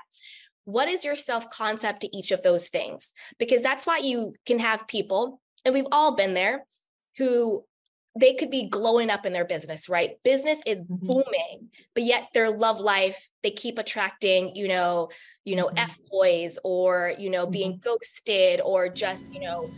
[0.66, 3.12] what is your self concept to each of those things?
[3.40, 6.66] Because that's why you can have people and we've all been there
[7.18, 7.64] who
[8.20, 10.12] they could be glowing up in their business, right?
[10.24, 11.06] Business is mm-hmm.
[11.06, 15.10] booming, but yet their love life, they keep attracting, you know,
[15.46, 15.78] you know, mm-hmm.
[15.78, 17.90] F boys or, you know, being mm-hmm.
[17.90, 19.70] ghosted or just, you know,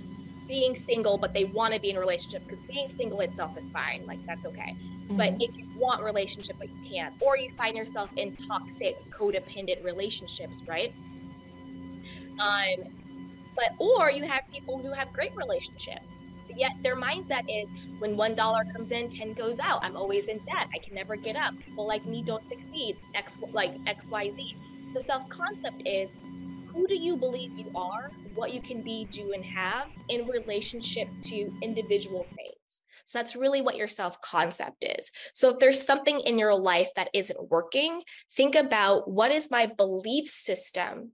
[0.48, 3.70] being single, but they want to be in a relationship because being single itself is
[3.70, 4.06] fine.
[4.06, 4.76] Like that's okay.
[5.06, 5.18] Mm-hmm.
[5.18, 9.84] But if you want relationship, but you can't, or you find yourself in toxic, codependent
[9.84, 10.94] relationships, right?
[12.40, 13.01] Um,
[13.56, 16.06] but or you have people who have great relationships
[16.58, 17.68] yet their mindset is
[18.00, 19.84] when one dollar comes in 10 goes out.
[19.84, 20.68] I'm always in debt.
[20.74, 21.54] I can never get up.
[21.66, 22.98] People like me don't succeed.
[23.16, 24.56] X like xyz
[24.94, 26.10] the self-concept is
[26.68, 31.08] who do you believe you are what you can be do and have in relationship
[31.26, 32.84] to individual things?
[33.06, 35.12] So that's really what your self concept is.
[35.34, 38.02] So if there's something in your life that isn't working,
[38.36, 41.12] think about what is my belief system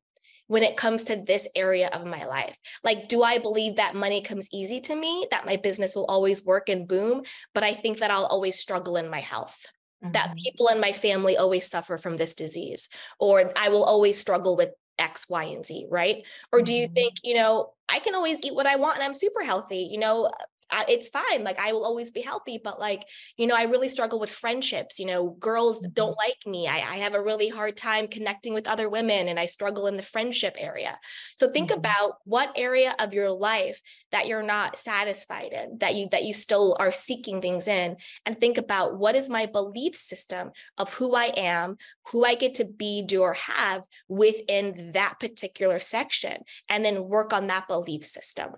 [0.48, 2.58] when it comes to this area of my life.
[2.84, 6.46] Like, do I believe that money comes easy to me, that my business will always
[6.46, 7.24] work and boom?
[7.54, 9.66] But I think that I'll always struggle in my health.
[10.04, 10.12] Mm-hmm.
[10.14, 14.56] That people in my family always suffer from this disease, or I will always struggle
[14.56, 16.24] with X, Y, and Z, right?
[16.52, 16.94] Or do you mm-hmm.
[16.94, 19.88] think, you know, I can always eat what I want and I'm super healthy?
[19.92, 20.32] You know,
[20.70, 21.44] I, it's fine.
[21.44, 23.04] Like I will always be healthy, but like,
[23.38, 25.00] you know, I really struggle with friendships.
[25.00, 25.94] You know, girls mm-hmm.
[25.94, 26.68] don't like me.
[26.68, 29.98] I, I have a really hard time connecting with other women and I struggle in
[29.98, 31.00] the friendship area.
[31.36, 31.80] So think mm-hmm.
[31.80, 36.34] about what area of your life that you're not satisfied in, that you that you
[36.34, 41.16] still are seeking things in, and think about what is my belief system of who
[41.16, 41.78] I am,
[42.08, 47.34] who I get to be, do, or have within that particular section, and then work
[47.34, 48.52] on that belief system.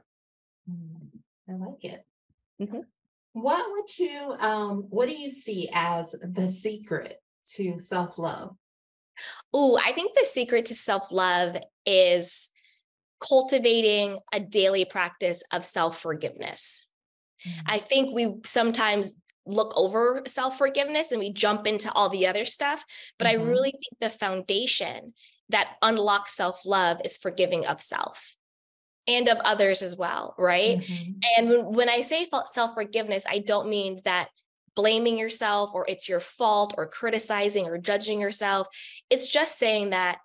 [0.69, 1.18] Mm-hmm.
[1.49, 2.05] I like it.
[2.61, 2.79] Mm-hmm.
[3.33, 7.15] What would you, um, what do you see as the secret
[7.53, 8.55] to self love?
[9.53, 12.49] Oh, I think the secret to self love is
[13.19, 16.89] cultivating a daily practice of self forgiveness.
[17.47, 17.59] Mm-hmm.
[17.65, 19.13] I think we sometimes
[19.45, 22.83] look over self forgiveness and we jump into all the other stuff.
[23.17, 23.41] But mm-hmm.
[23.41, 25.13] I really think the foundation
[25.49, 28.35] that unlocks self love is forgiving of self
[29.07, 30.79] and of others as well, right?
[30.79, 31.11] Mm-hmm.
[31.37, 34.29] And when, when I say self forgiveness, I don't mean that
[34.75, 38.67] blaming yourself or it's your fault or criticizing or judging yourself.
[39.09, 40.19] It's just saying that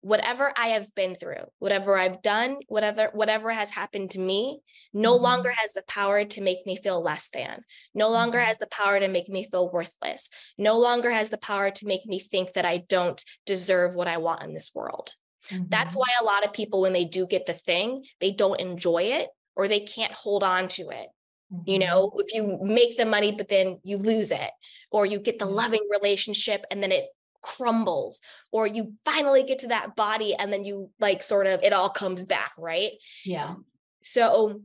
[0.00, 4.60] whatever I have been through, whatever I've done, whatever whatever has happened to me,
[4.92, 5.24] no mm-hmm.
[5.24, 7.62] longer has the power to make me feel less than.
[7.94, 8.46] No longer mm-hmm.
[8.46, 10.28] has the power to make me feel worthless.
[10.56, 14.18] No longer has the power to make me think that I don't deserve what I
[14.18, 15.14] want in this world.
[15.50, 15.64] Mm-hmm.
[15.68, 19.04] That's why a lot of people, when they do get the thing, they don't enjoy
[19.04, 21.08] it or they can't hold on to it.
[21.52, 21.70] Mm-hmm.
[21.70, 24.50] You know, if you make the money, but then you lose it,
[24.90, 25.54] or you get the mm-hmm.
[25.54, 27.06] loving relationship and then it
[27.40, 28.20] crumbles,
[28.52, 31.88] or you finally get to that body and then you like sort of it all
[31.88, 32.92] comes back, right?
[33.24, 33.54] Yeah.
[34.02, 34.60] So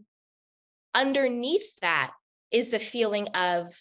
[0.94, 2.12] underneath that
[2.52, 3.74] is the feeling of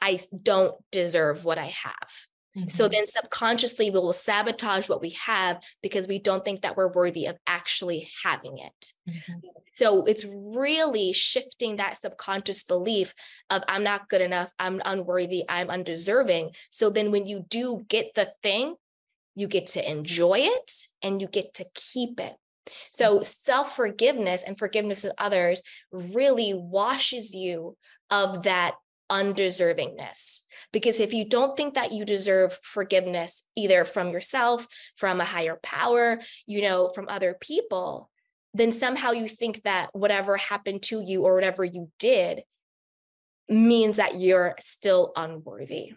[0.00, 2.10] I don't deserve what I have.
[2.56, 2.70] Mm-hmm.
[2.70, 6.92] So then subconsciously we will sabotage what we have because we don't think that we're
[6.92, 8.92] worthy of actually having it.
[9.08, 9.48] Mm-hmm.
[9.74, 13.14] So it's really shifting that subconscious belief
[13.50, 16.52] of I'm not good enough, I'm unworthy, I'm undeserving.
[16.70, 18.76] So then when you do get the thing,
[19.34, 22.32] you get to enjoy it and you get to keep it.
[22.90, 23.22] So mm-hmm.
[23.22, 27.76] self forgiveness and forgiveness of others really washes you
[28.10, 28.74] of that
[29.10, 30.42] undeservingness.
[30.72, 34.66] Because if you don't think that you deserve forgiveness, either from yourself,
[34.96, 38.10] from a higher power, you know, from other people,
[38.54, 42.42] then somehow you think that whatever happened to you or whatever you did
[43.48, 45.92] means that you're still unworthy.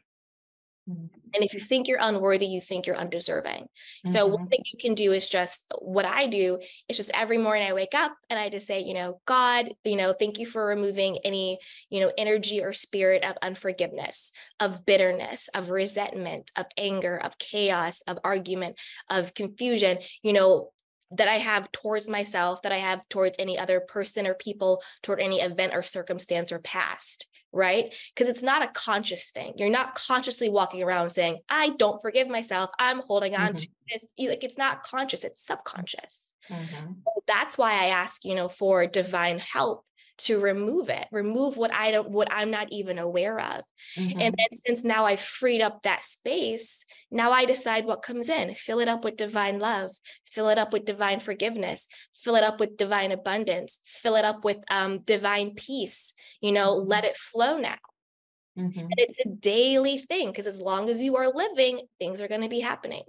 [0.90, 1.06] Mm-hmm.
[1.34, 3.64] And if you think you're unworthy, you think you're undeserving.
[3.64, 4.12] Mm-hmm.
[4.12, 7.68] So one thing you can do is just what I do is just every morning
[7.68, 10.66] I wake up and I just say, you know, God, you know, thank you for
[10.66, 17.18] removing any, you know, energy or spirit of unforgiveness, of bitterness, of resentment, of anger,
[17.18, 18.76] of chaos, of argument,
[19.10, 20.72] of confusion, you know,
[21.12, 25.20] that I have towards myself, that I have towards any other person or people, toward
[25.20, 27.94] any event or circumstance or past right?
[28.14, 29.54] Because it's not a conscious thing.
[29.58, 32.70] You're not consciously walking around saying, I don't forgive myself.
[32.80, 33.56] I'm holding on mm-hmm.
[33.58, 34.06] to this.
[34.18, 36.36] Like it's not conscious, it's subconscious.
[36.50, 36.94] Mm-hmm.
[37.28, 39.86] that's why I ask, you know, for divine help
[40.20, 43.62] to remove it remove what i don't what i'm not even aware of
[43.98, 44.20] mm-hmm.
[44.20, 48.54] and then since now i've freed up that space now i decide what comes in
[48.54, 49.92] fill it up with divine love
[50.26, 54.44] fill it up with divine forgiveness fill it up with divine abundance fill it up
[54.46, 56.90] with um, divine peace you know mm-hmm.
[56.90, 57.78] let it flow now
[58.58, 58.80] mm-hmm.
[58.80, 62.42] and it's a daily thing because as long as you are living things are going
[62.42, 63.04] to be happening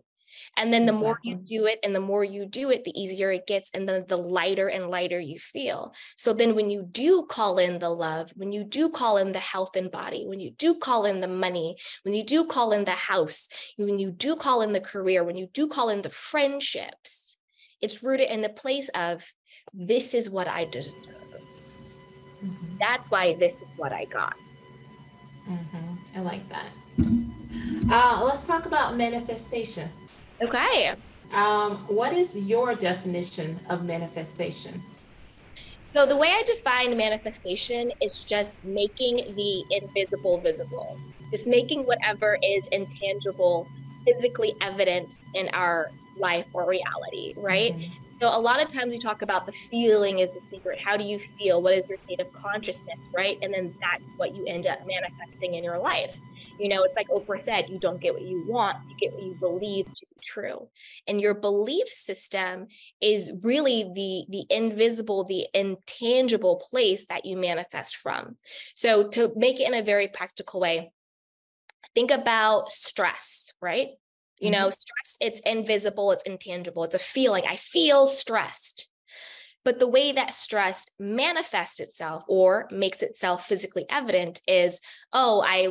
[0.56, 1.06] and then the exactly.
[1.06, 3.70] more you do it and the more you do it, the easier it gets.
[3.74, 5.94] And then the lighter and lighter you feel.
[6.16, 9.38] So then when you do call in the love, when you do call in the
[9.38, 12.84] health and body, when you do call in the money, when you do call in
[12.84, 16.10] the house, when you do call in the career, when you do call in the
[16.10, 17.36] friendships,
[17.80, 19.24] it's rooted in the place of
[19.72, 20.94] this is what I deserve.
[22.44, 22.76] Mm-hmm.
[22.78, 24.34] That's why this is what I got.
[25.48, 26.18] Mm-hmm.
[26.18, 26.70] I like that.
[27.90, 29.88] Uh, let's talk about manifestation.
[30.42, 30.94] Okay.
[31.32, 34.82] Um, what is your definition of manifestation?
[35.92, 40.98] So, the way I define manifestation is just making the invisible visible,
[41.30, 43.66] just making whatever is intangible
[44.04, 47.76] physically evident in our life or reality, right?
[47.76, 48.04] Mm-hmm.
[48.20, 50.78] So, a lot of times we talk about the feeling is the secret.
[50.78, 51.60] How do you feel?
[51.60, 53.38] What is your state of consciousness, right?
[53.42, 56.12] And then that's what you end up manifesting in your life.
[56.60, 59.22] You know, it's like Oprah said, you don't get what you want, you get what
[59.22, 60.68] you believe to be true.
[61.08, 62.66] And your belief system
[63.00, 68.36] is really the the invisible, the intangible place that you manifest from.
[68.74, 70.92] So to make it in a very practical way,
[71.94, 73.88] think about stress, right?
[74.38, 74.70] You know, mm-hmm.
[74.70, 77.44] stress, it's invisible, it's intangible, it's a feeling.
[77.48, 78.88] I feel stressed.
[79.64, 84.80] But the way that stress manifests itself or makes itself physically evident is,
[85.12, 85.68] oh, I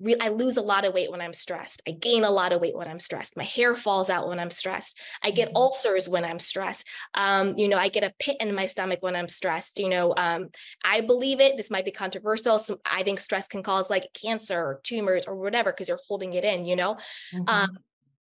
[0.00, 1.82] re- I lose a lot of weight when I'm stressed.
[1.86, 3.36] I gain a lot of weight when I'm stressed.
[3.36, 4.98] My hair falls out when I'm stressed.
[5.22, 5.56] I get mm-hmm.
[5.56, 6.88] ulcers when I'm stressed.
[7.14, 9.78] Um, you know, I get a pit in my stomach when I'm stressed.
[9.78, 10.48] You know, um,
[10.84, 11.56] I believe it.
[11.56, 12.58] This might be controversial.
[12.58, 16.34] Some, I think stress can cause like cancer or tumors or whatever because you're holding
[16.34, 16.64] it in.
[16.64, 16.94] You know,
[17.34, 17.48] mm-hmm.
[17.48, 17.78] um,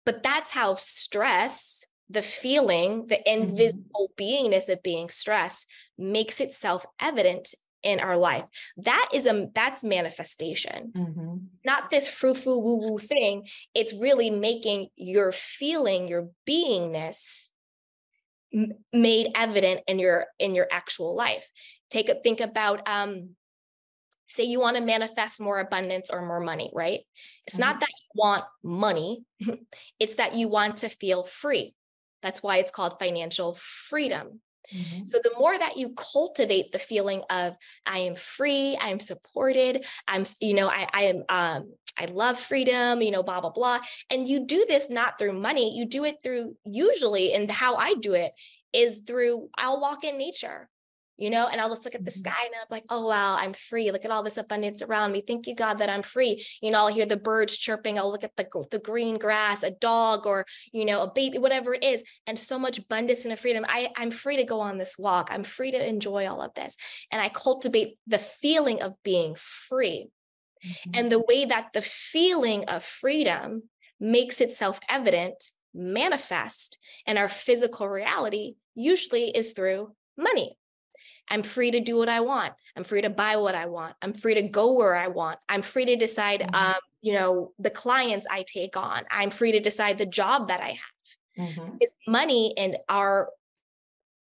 [0.05, 3.49] but that's how stress the feeling, the mm-hmm.
[3.49, 4.47] invisible mm-hmm.
[4.47, 5.65] beingness of being stressed
[5.97, 8.45] makes itself evident in our life.
[8.77, 10.91] That is a that's manifestation.
[10.95, 11.35] Mm-hmm.
[11.65, 13.47] Not this frou-frou woo-woo thing.
[13.73, 17.49] It's really making your feeling, your beingness
[18.53, 21.49] m- made evident in your in your actual life.
[21.89, 23.29] Take a think about um
[24.27, 27.01] say you want to manifest more abundance or more money, right?
[27.45, 27.69] It's mm-hmm.
[27.69, 29.23] not that you want money,
[29.99, 31.73] it's that you want to feel free.
[32.21, 34.41] That's why it's called financial freedom.
[34.73, 35.05] Mm-hmm.
[35.05, 40.25] So the more that you cultivate the feeling of I am free, I'm supported, I'm
[40.41, 44.27] you know I I am um I love freedom, you know blah blah blah, and
[44.27, 48.13] you do this not through money, you do it through usually and how I do
[48.13, 48.31] it
[48.73, 50.69] is through I'll walk in nature
[51.17, 52.19] you know, and I'll just look at the mm-hmm.
[52.19, 53.91] sky and I'm like, oh, wow, I'm free.
[53.91, 55.23] Look at all this abundance around me.
[55.25, 56.45] Thank you, God, that I'm free.
[56.61, 57.97] You know, I'll hear the birds chirping.
[57.97, 61.73] I'll look at the, the green grass, a dog or, you know, a baby, whatever
[61.73, 62.03] it is.
[62.27, 63.65] And so much abundance and freedom.
[63.67, 65.29] I, I'm free to go on this walk.
[65.31, 66.77] I'm free to enjoy all of this.
[67.11, 70.09] And I cultivate the feeling of being free.
[70.65, 70.91] Mm-hmm.
[70.93, 73.63] And the way that the feeling of freedom
[73.99, 80.57] makes itself evident, manifest in our physical reality usually is through money
[81.29, 82.53] I'm free to do what I want.
[82.75, 83.95] I'm free to buy what I want.
[84.01, 85.39] I'm free to go where I want.
[85.49, 86.55] I'm free to decide, mm-hmm.
[86.55, 89.03] um, you know, the clients I take on.
[89.11, 91.49] I'm free to decide the job that I have.
[91.49, 91.77] Mm-hmm.
[91.79, 93.29] It's money and our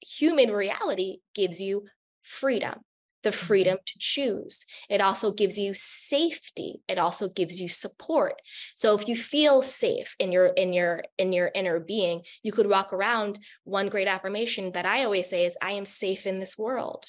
[0.00, 1.86] human reality gives you
[2.22, 2.80] freedom
[3.26, 3.46] the mm-hmm.
[3.46, 4.64] freedom to choose.
[4.88, 6.80] It also gives you safety.
[6.88, 8.40] It also gives you support.
[8.76, 12.68] So if you feel safe in your in your in your inner being, you could
[12.68, 16.56] walk around one great affirmation that I always say is I am safe in this
[16.56, 17.04] world.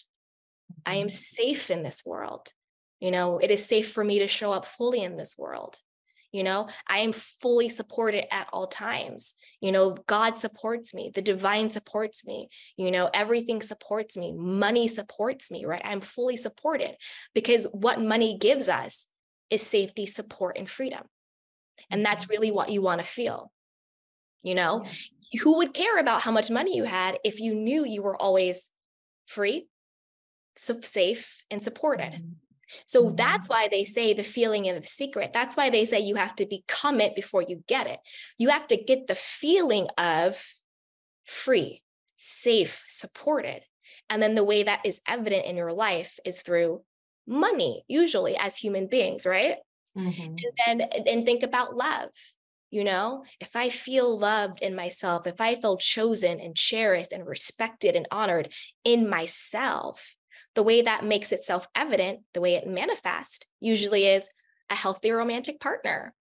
[0.85, 1.39] I am mm-hmm.
[1.39, 2.51] safe in this world.
[2.99, 5.77] You know, it is safe for me to show up fully in this world
[6.31, 11.21] you know i am fully supported at all times you know god supports me the
[11.21, 16.95] divine supports me you know everything supports me money supports me right i'm fully supported
[17.33, 19.07] because what money gives us
[19.49, 21.03] is safety support and freedom
[21.89, 22.33] and that's mm-hmm.
[22.33, 23.51] really what you want to feel
[24.43, 24.83] you know
[25.31, 25.41] yeah.
[25.41, 28.69] who would care about how much money you had if you knew you were always
[29.25, 29.67] free
[30.55, 32.31] so safe and supported mm-hmm.
[32.85, 33.15] So mm-hmm.
[33.15, 35.31] that's why they say the feeling and the secret.
[35.33, 37.99] That's why they say you have to become it before you get it.
[38.37, 40.41] You have to get the feeling of
[41.25, 41.81] free,
[42.17, 43.61] safe, supported.
[44.09, 46.81] And then the way that is evident in your life is through
[47.27, 49.57] money, usually as human beings, right?
[49.97, 50.35] Mm-hmm.
[50.65, 52.09] And then and think about love.
[52.69, 57.25] You know, if I feel loved in myself, if I feel chosen and cherished and
[57.25, 58.49] respected and honored
[58.83, 60.15] in myself,
[60.57, 64.27] the way that makes itself evident, the way it manifests, usually is
[64.71, 66.15] a healthy romantic partner,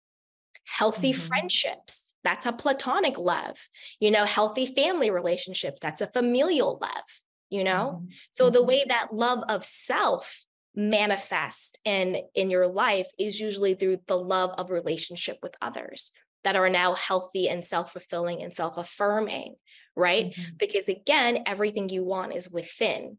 [0.66, 1.28] healthy mm-hmm.
[1.28, 2.12] friendships.
[2.24, 3.68] That's a platonic love.
[4.00, 5.78] You know, healthy family relationships.
[5.80, 7.04] That's a familial love.
[7.48, 8.06] You know, mm-hmm.
[8.32, 8.68] so the mm-hmm.
[8.68, 14.50] way that love of self manifest in in your life is usually through the love
[14.58, 16.10] of relationship with others
[16.42, 19.54] that are now healthy and self-fulfilling and self-affirming
[19.94, 20.56] right mm-hmm.
[20.58, 23.16] because again everything you want is within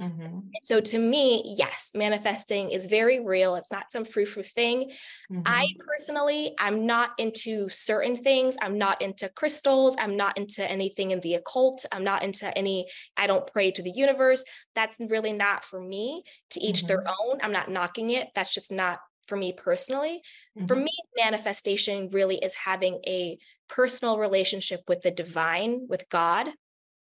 [0.00, 0.40] Mm-hmm.
[0.64, 3.54] So to me, yes, manifesting is very real.
[3.54, 4.90] It's not some frou frou thing.
[5.30, 5.42] Mm-hmm.
[5.46, 8.56] I personally, I'm not into certain things.
[8.60, 9.96] I'm not into crystals.
[9.98, 11.86] I'm not into anything in the occult.
[11.92, 12.86] I'm not into any,
[13.16, 14.44] I don't pray to the universe.
[14.74, 16.88] That's really not for me to each mm-hmm.
[16.88, 17.38] their own.
[17.42, 18.28] I'm not knocking it.
[18.34, 20.22] That's just not for me personally.
[20.66, 20.84] For mm-hmm.
[20.84, 23.38] me, manifestation really is having a
[23.68, 26.48] personal relationship with the divine, with God.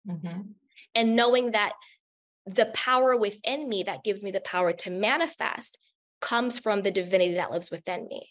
[0.08, 0.42] Mm-hmm.
[0.94, 1.74] And knowing that
[2.56, 5.78] the power within me that gives me the power to manifest
[6.20, 8.30] comes from the divinity that lives within me.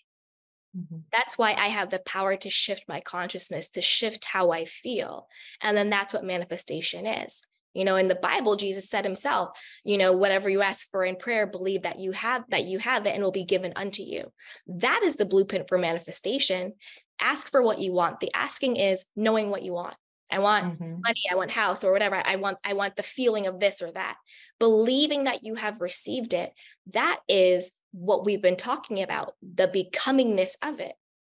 [0.76, 0.98] Mm-hmm.
[1.10, 5.26] That's why I have the power to shift my consciousness, to shift how I feel.
[5.60, 7.42] And then that's what manifestation is.
[7.74, 9.50] You know, in the Bible, Jesus said himself,
[9.84, 13.06] you know, whatever you ask for in prayer, believe that you have that you have
[13.06, 14.32] it and will be given unto you.
[14.66, 16.74] That is the blueprint for manifestation.
[17.20, 18.18] Ask for what you want.
[18.18, 19.96] The asking is knowing what you want.
[20.30, 21.00] I want mm-hmm.
[21.00, 22.16] money, I want house or whatever.
[22.16, 24.16] I want I want the feeling of this or that.
[24.58, 26.52] Believing that you have received it,
[26.92, 30.92] that is what we've been talking about, the becomingness of it.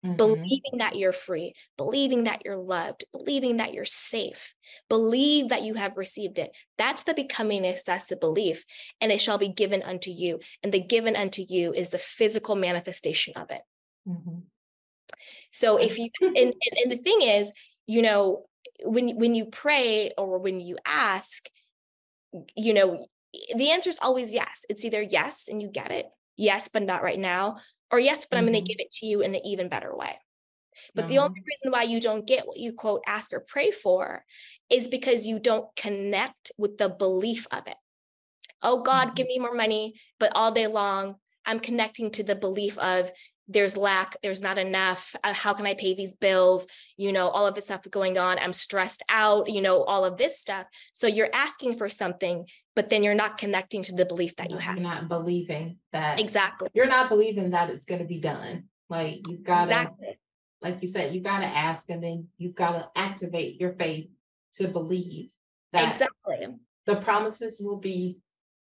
[0.05, 0.17] Mm-hmm.
[0.17, 4.53] Believing that you're free, believing that you're loved, believing that you're safe,
[4.89, 6.51] believe that you have received it.
[6.77, 8.65] That's the becomingness, that's the belief,
[8.99, 10.41] and it shall be given unto you.
[10.61, 13.61] And the given unto you is the physical manifestation of it.
[14.05, 14.39] Mm-hmm.
[15.51, 17.53] So if you, and, and, and the thing is,
[17.87, 18.43] you know,
[18.83, 21.47] when when you pray or when you ask
[22.55, 23.05] you know
[23.55, 26.05] the answer is always yes it's either yes and you get it
[26.37, 27.57] yes but not right now
[27.91, 28.47] or yes but mm-hmm.
[28.47, 30.17] i'm going to give it to you in an even better way
[30.95, 34.25] but the only reason why you don't get what you quote ask or pray for
[34.71, 37.77] is because you don't connect with the belief of it
[38.61, 39.15] oh god mm-hmm.
[39.15, 43.11] give me more money but all day long i'm connecting to the belief of
[43.47, 46.67] there's lack there's not enough uh, how can i pay these bills?
[46.97, 50.17] You know all of this stuff going on i'm stressed out you know all of
[50.17, 50.67] this stuff.
[50.93, 54.57] So you're asking for something but then you're not connecting to the belief that you
[54.57, 54.75] have.
[54.75, 56.69] you're not believing that exactly.
[56.73, 58.65] you're not believing that it's going to be done.
[58.89, 60.19] Like you've got to exactly.
[60.61, 64.09] like you said you got to ask and then you've got to activate your faith
[64.53, 65.31] to believe
[65.71, 66.47] that exactly.
[66.85, 68.19] the promises will be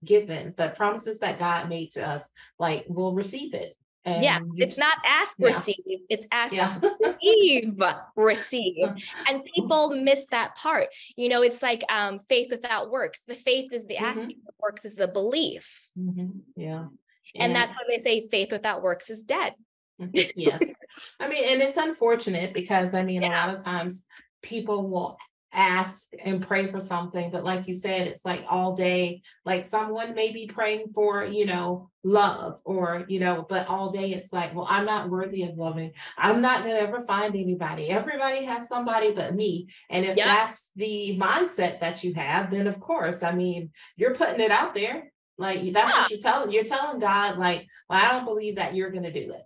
[0.05, 3.75] given the promises that god made to us like we'll receive it
[4.05, 5.47] and yeah, it's not ask, yeah.
[5.47, 6.79] receive, it's ask, yeah.
[7.01, 7.81] receive,
[8.17, 8.89] receive.
[9.29, 10.89] And people miss that part.
[11.17, 13.21] You know, it's like um, faith without works.
[13.27, 14.05] The faith is the mm-hmm.
[14.05, 15.91] asking, the works is the belief.
[15.99, 16.39] Mm-hmm.
[16.57, 16.87] Yeah.
[17.35, 19.55] And, that's why they say faith without works is dead.
[20.01, 20.31] Mm-hmm.
[20.37, 20.63] yes.
[21.21, 24.05] I mean, and it's unfortunate because I mean, a lot of times
[24.43, 25.19] people will
[25.53, 30.15] ask and pray for something but like you said it's like all day like someone
[30.15, 34.55] may be praying for you know love or you know but all day it's like
[34.55, 35.93] well i'm not worthy of loving.
[36.17, 37.89] I'm not going to ever find anybody.
[37.89, 39.69] Everybody has somebody but me.
[39.91, 44.41] And if that's the mindset that you have then of course i mean you're putting
[44.41, 45.13] it out there.
[45.39, 46.01] Like that's yeah.
[46.01, 49.13] what you're telling you're telling god like well i don't believe that you're going to
[49.13, 49.43] do it.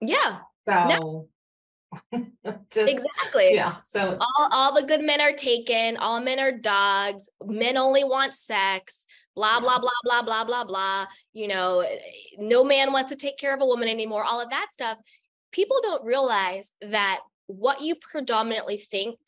[0.00, 0.38] Yeah.
[0.68, 1.28] So no.
[2.70, 3.54] Just, exactly.
[3.54, 3.76] Yeah.
[3.84, 8.34] So all, all the good men are taken, all men are dogs, men only want
[8.34, 11.06] sex, blah, blah, blah, blah, blah, blah, blah.
[11.32, 11.86] You know,
[12.38, 14.98] no man wants to take care of a woman anymore, all of that stuff.
[15.52, 19.18] People don't realize that what you predominantly think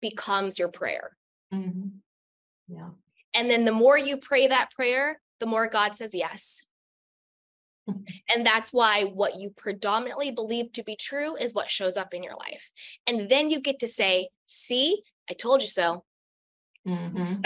[0.00, 1.16] becomes your prayer.
[1.52, 1.88] Mm-hmm.
[2.68, 2.90] Yeah.
[3.34, 6.62] And then the more you pray that prayer, the more God says yes.
[7.86, 12.22] And that's why what you predominantly believe to be true is what shows up in
[12.22, 12.70] your life.
[13.06, 16.04] And then you get to say, see, I told you so.
[16.86, 17.18] Mm-hmm.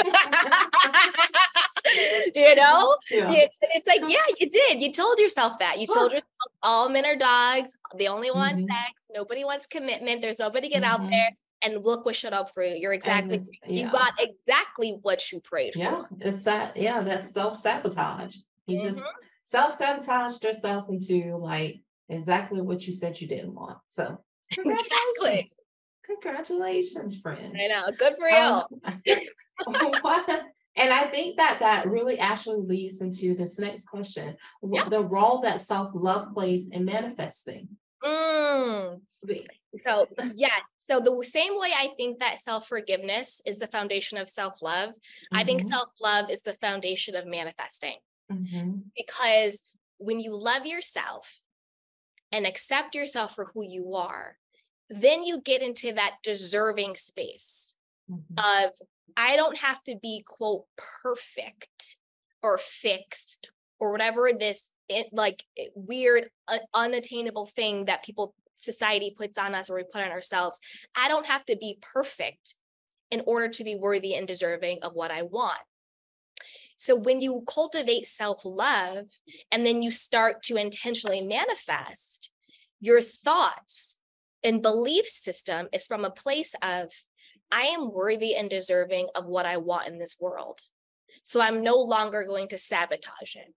[2.34, 3.47] you know, yeah.
[3.61, 4.82] it's like, yeah, you did.
[4.82, 5.78] You told yourself that.
[5.78, 6.24] You told yourself
[6.62, 7.72] all men are dogs.
[7.97, 8.66] They only want mm-hmm.
[8.66, 9.05] sex.
[9.14, 10.22] Nobody wants commitment.
[10.22, 11.05] There's nobody get mm-hmm.
[11.05, 11.30] out there.
[11.61, 12.76] And look what showed up for you.
[12.76, 13.86] You're exactly, yeah.
[13.86, 15.80] you got exactly what you prayed for.
[15.80, 18.36] Yeah, it's that, yeah, that's self sabotage.
[18.68, 19.03] You just,
[19.55, 23.78] mm-hmm self-sabotaged yourself into like exactly what you said you didn't want.
[23.88, 24.18] So
[24.53, 24.86] congratulations.
[25.16, 25.44] Exactly.
[26.07, 27.55] Congratulations, friend.
[27.55, 27.92] I know.
[27.99, 28.36] Good for you.
[28.36, 28.64] Um,
[30.76, 34.88] and I think that that really actually leads into this next question yeah.
[34.88, 37.68] the role that self love plays in manifesting.
[38.03, 39.01] Mm.
[39.80, 40.53] So, yes.
[40.78, 44.90] So, the same way I think that self forgiveness is the foundation of self love,
[44.90, 45.36] mm-hmm.
[45.36, 45.70] I think mm-hmm.
[45.70, 47.96] self love is the foundation of manifesting.
[48.31, 48.79] Mm-hmm.
[48.97, 49.62] Because
[49.99, 51.41] when you love yourself
[52.31, 54.37] and accept yourself for who you are,
[54.91, 57.74] then you get into that deserving space
[58.11, 58.39] mm-hmm.
[58.39, 58.72] of,
[59.16, 60.64] I don't have to be, quote,
[61.03, 61.97] perfect
[62.43, 63.51] or fixed
[63.81, 69.70] or whatever this it, like weird uh, unattainable thing that people society puts on us
[69.70, 70.59] or we put on ourselves.
[70.97, 72.55] I don't have to be perfect
[73.11, 75.59] in order to be worthy and deserving of what I want.
[76.79, 79.07] So when you cultivate self love
[79.51, 82.31] and then you start to intentionally manifest,
[82.81, 83.97] your thoughts
[84.45, 86.93] and belief system is from a place of,
[87.51, 90.61] I am worthy and deserving of what I want in this world.
[91.24, 93.53] So I'm no longer going to sabotage it.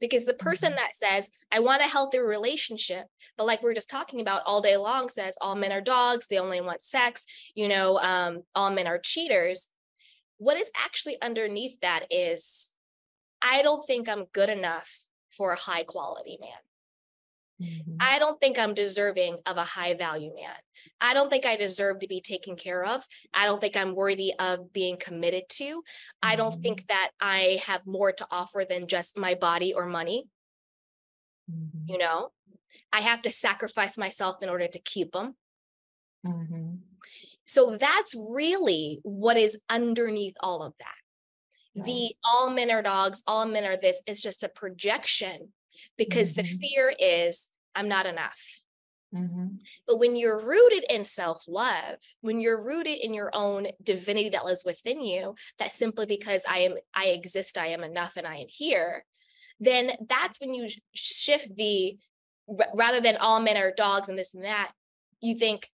[0.00, 0.76] Because the person mm-hmm.
[0.76, 3.04] that says, I want a healthy relationship,
[3.36, 6.28] but like we are just talking about all day long says all men are dogs,
[6.28, 9.68] they only want sex, you know, um, all men are cheaters.
[10.42, 12.70] What is actually underneath that is,
[13.40, 14.90] I don't think I'm good enough
[15.30, 17.70] for a high quality man.
[17.70, 17.96] Mm-hmm.
[18.00, 20.56] I don't think I'm deserving of a high value man.
[21.00, 23.06] I don't think I deserve to be taken care of.
[23.32, 25.64] I don't think I'm worthy of being committed to.
[25.64, 26.28] Mm-hmm.
[26.28, 26.62] I don't mm-hmm.
[26.62, 30.24] think that I have more to offer than just my body or money.
[31.48, 31.88] Mm-hmm.
[31.88, 32.30] You know,
[32.92, 35.36] I have to sacrifice myself in order to keep them.
[37.52, 41.84] So that's really what is underneath all of that.
[41.84, 45.52] The all men are dogs, all men are this is just a projection
[45.98, 46.56] because the mm-hmm.
[46.56, 48.40] fear is I'm not enough.
[49.14, 49.56] Mm-hmm.
[49.86, 54.46] But when you're rooted in self love, when you're rooted in your own divinity that
[54.46, 58.36] lives within you, that simply because I am, I exist, I am enough, and I
[58.36, 59.04] am here,
[59.60, 61.98] then that's when you shift the
[62.74, 64.72] rather than all men are dogs and this and that,
[65.20, 65.68] you think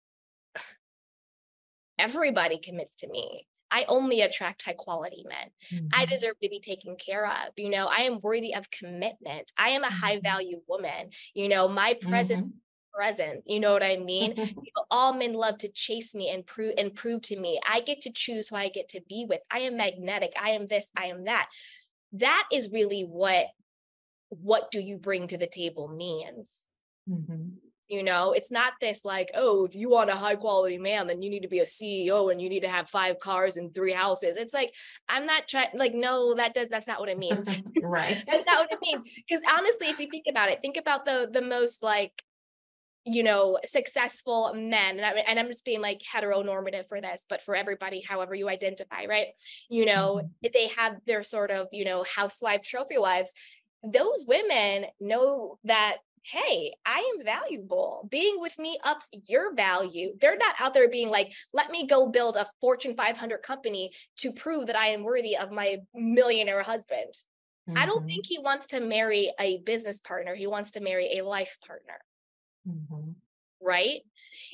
[1.98, 3.46] everybody commits to me.
[3.70, 5.50] I only attract high quality men.
[5.72, 5.88] Mm-hmm.
[5.92, 7.52] I deserve to be taken care of.
[7.56, 9.50] You know, I am worthy of commitment.
[9.58, 10.22] I am a high mm-hmm.
[10.22, 11.10] value woman.
[11.34, 12.58] You know, my presence mm-hmm
[12.96, 13.42] present.
[13.46, 14.34] You know what I mean?
[14.36, 17.60] you know, all men love to chase me and prove and prove to me.
[17.68, 19.40] I get to choose who I get to be with.
[19.50, 20.32] I am magnetic.
[20.40, 20.88] I am this.
[20.96, 21.48] I am that.
[22.12, 23.46] That is really what
[24.30, 26.68] what do you bring to the table means.
[27.08, 27.58] Mm-hmm.
[27.88, 31.22] You know, it's not this like, oh, if you want a high quality man, then
[31.22, 33.92] you need to be a CEO and you need to have five cars and three
[33.92, 34.34] houses.
[34.36, 34.74] It's like,
[35.08, 37.48] I'm not trying, like, no, that does, that's not what it means.
[37.82, 38.24] right.
[38.26, 39.04] that's not what it means.
[39.28, 42.22] Because honestly, if you think about it, think about the the most like
[43.08, 47.40] you know, successful men, and, I, and I'm just being like heteronormative for this, but
[47.40, 49.28] for everybody, however you identify, right?
[49.70, 50.48] You know, mm-hmm.
[50.52, 53.32] they have their sort of, you know, housewife trophy wives.
[53.84, 58.08] Those women know that hey, I am valuable.
[58.10, 60.12] Being with me ups your value.
[60.20, 64.32] They're not out there being like, let me go build a Fortune 500 company to
[64.32, 67.14] prove that I am worthy of my millionaire husband.
[67.68, 67.78] Mm-hmm.
[67.78, 68.06] I don't mm-hmm.
[68.08, 70.34] think he wants to marry a business partner.
[70.34, 72.00] He wants to marry a life partner.
[72.68, 73.12] Mm-hmm.
[73.60, 74.00] Right.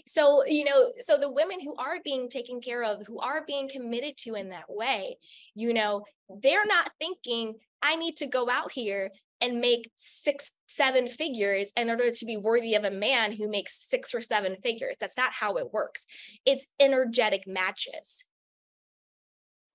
[0.07, 3.69] So, you know, so the women who are being taken care of, who are being
[3.69, 5.17] committed to in that way,
[5.55, 6.05] you know,
[6.43, 9.11] they're not thinking, I need to go out here
[9.43, 13.87] and make six, seven figures in order to be worthy of a man who makes
[13.89, 14.97] six or seven figures.
[14.99, 16.07] That's not how it works.
[16.47, 18.25] It's energetic matches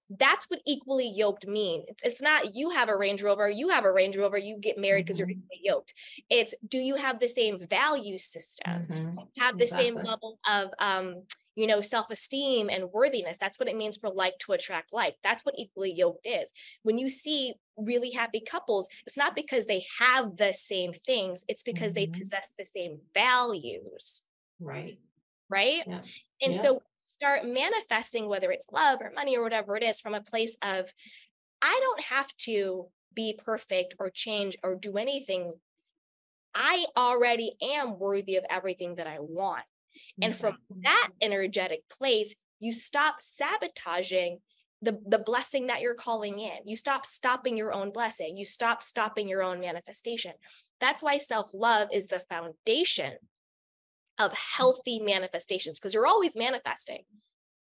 [0.09, 1.84] that's what equally yoked mean.
[1.88, 4.78] It's, it's, not you have a Range Rover, you have a Range Rover, you get
[4.78, 5.30] married because mm-hmm.
[5.30, 5.93] you're equally yoked.
[6.30, 8.86] It's do you have the same value system?
[8.89, 9.41] Mm-hmm.
[9.41, 9.86] have the exactly.
[9.86, 11.24] same level of um,
[11.58, 13.39] you know, self-esteem and worthiness.
[13.39, 15.16] That's what it means for like to attract like.
[15.24, 16.51] That's what equally yoked is.
[16.84, 21.64] When you see really happy couples, it's not because they have the same things, it's
[21.64, 22.12] because mm-hmm.
[22.12, 24.22] they possess the same values.
[24.60, 24.99] Right.
[25.49, 25.82] Right.
[25.88, 26.01] Yeah.
[26.43, 26.62] And yeah.
[26.62, 30.58] so start manifesting, whether it's love or money or whatever it is, from a place
[30.62, 30.93] of,
[31.60, 32.86] I don't have to
[33.16, 35.53] be perfect or change or do anything.
[36.53, 39.64] I already am worthy of everything that I want.
[40.22, 44.39] And from that energetic place, you stop sabotaging
[44.82, 46.58] the, the blessing that you're calling in.
[46.66, 48.38] You stop stopping your own blessing.
[48.38, 50.34] You stop stopping your own manifestation.
[50.80, 53.14] That's why self love is the foundation
[54.20, 57.00] of healthy manifestations because you're always manifesting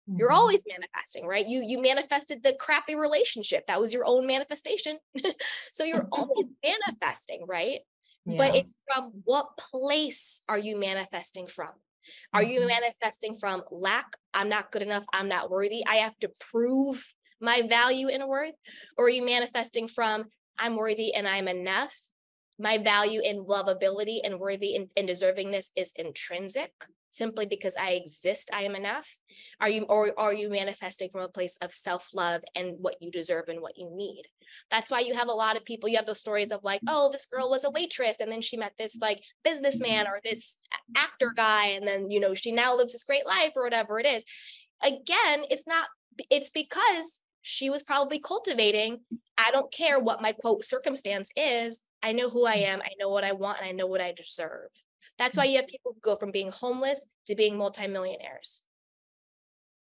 [0.09, 0.19] mm-hmm.
[0.19, 4.97] you're always manifesting right you you manifested the crappy relationship that was your own manifestation
[5.71, 7.79] so you're always manifesting right
[8.25, 8.37] yeah.
[8.37, 11.69] but it's from what place are you manifesting from
[12.33, 12.51] are mm-hmm.
[12.51, 14.05] you manifesting from lack?
[14.33, 15.03] I'm not good enough.
[15.13, 15.85] I'm not worthy.
[15.85, 18.55] I have to prove my value and worth.
[18.97, 20.25] Or are you manifesting from
[20.57, 21.95] i'm worthy and i'm enough.
[22.59, 26.71] My value in lovability and worthy and, and deservingness is intrinsic
[27.13, 29.07] simply because I exist, I am enough?
[29.61, 33.45] Are you or are you manifesting from a place of self-love and what you deserve
[33.49, 34.23] and what you need?
[34.71, 37.11] That's why you have a lot of people, you have those stories of like, oh,
[37.11, 40.13] this girl was a waitress and then she met this like businessman mm-hmm.
[40.13, 40.57] or this
[40.95, 44.05] actor guy and then you know she now lives this great life or whatever it
[44.05, 44.25] is.
[44.81, 45.87] Again, it's not
[46.29, 49.01] it's because she was probably cultivating
[49.37, 51.79] I don't care what my quote circumstance is.
[52.01, 52.73] I know who I mm-hmm.
[52.73, 54.69] am, I know what I want, and I know what I deserve.
[55.19, 58.61] That's why you have people who go from being homeless to being multimillionaires.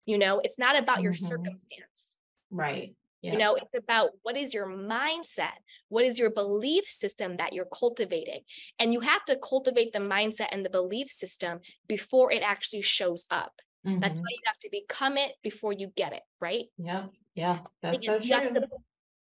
[0.05, 1.27] You know, it's not about your mm-hmm.
[1.27, 2.17] circumstance.
[2.49, 2.95] Right.
[3.21, 5.57] You know, it's about what is your mindset?
[5.89, 8.41] What is your belief system that you're cultivating?
[8.80, 13.25] And you have to cultivate the mindset and the belief system before it actually shows
[13.30, 13.51] up.
[13.86, 13.99] Mm-hmm.
[13.99, 16.65] That's why you have to become it before you get it, right?
[16.77, 17.07] Yeah.
[17.36, 17.59] Yeah.
[17.82, 18.53] That's so true.
[18.53, 18.67] To,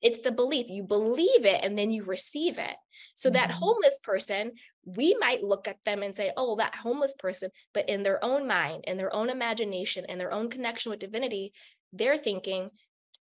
[0.01, 0.67] it's the belief.
[0.69, 2.75] You believe it and then you receive it.
[3.15, 3.37] So mm-hmm.
[3.37, 4.51] that homeless person,
[4.85, 8.47] we might look at them and say, oh, that homeless person, but in their own
[8.47, 11.53] mind, in their own imagination, in their own connection with divinity,
[11.93, 12.69] they're thinking,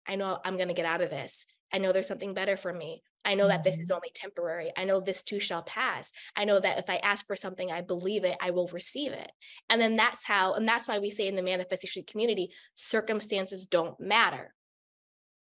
[0.07, 1.45] I know I'm going to get out of this.
[1.73, 3.03] I know there's something better for me.
[3.25, 3.95] I know that this is mm-hmm.
[3.95, 4.73] only temporary.
[4.77, 6.11] I know this too shall pass.
[6.37, 9.31] I know that if I ask for something, I believe it, I will receive it.
[9.71, 13.99] And then that's how, and that's why we say in the manifestation community, circumstances don't
[14.01, 14.53] matter.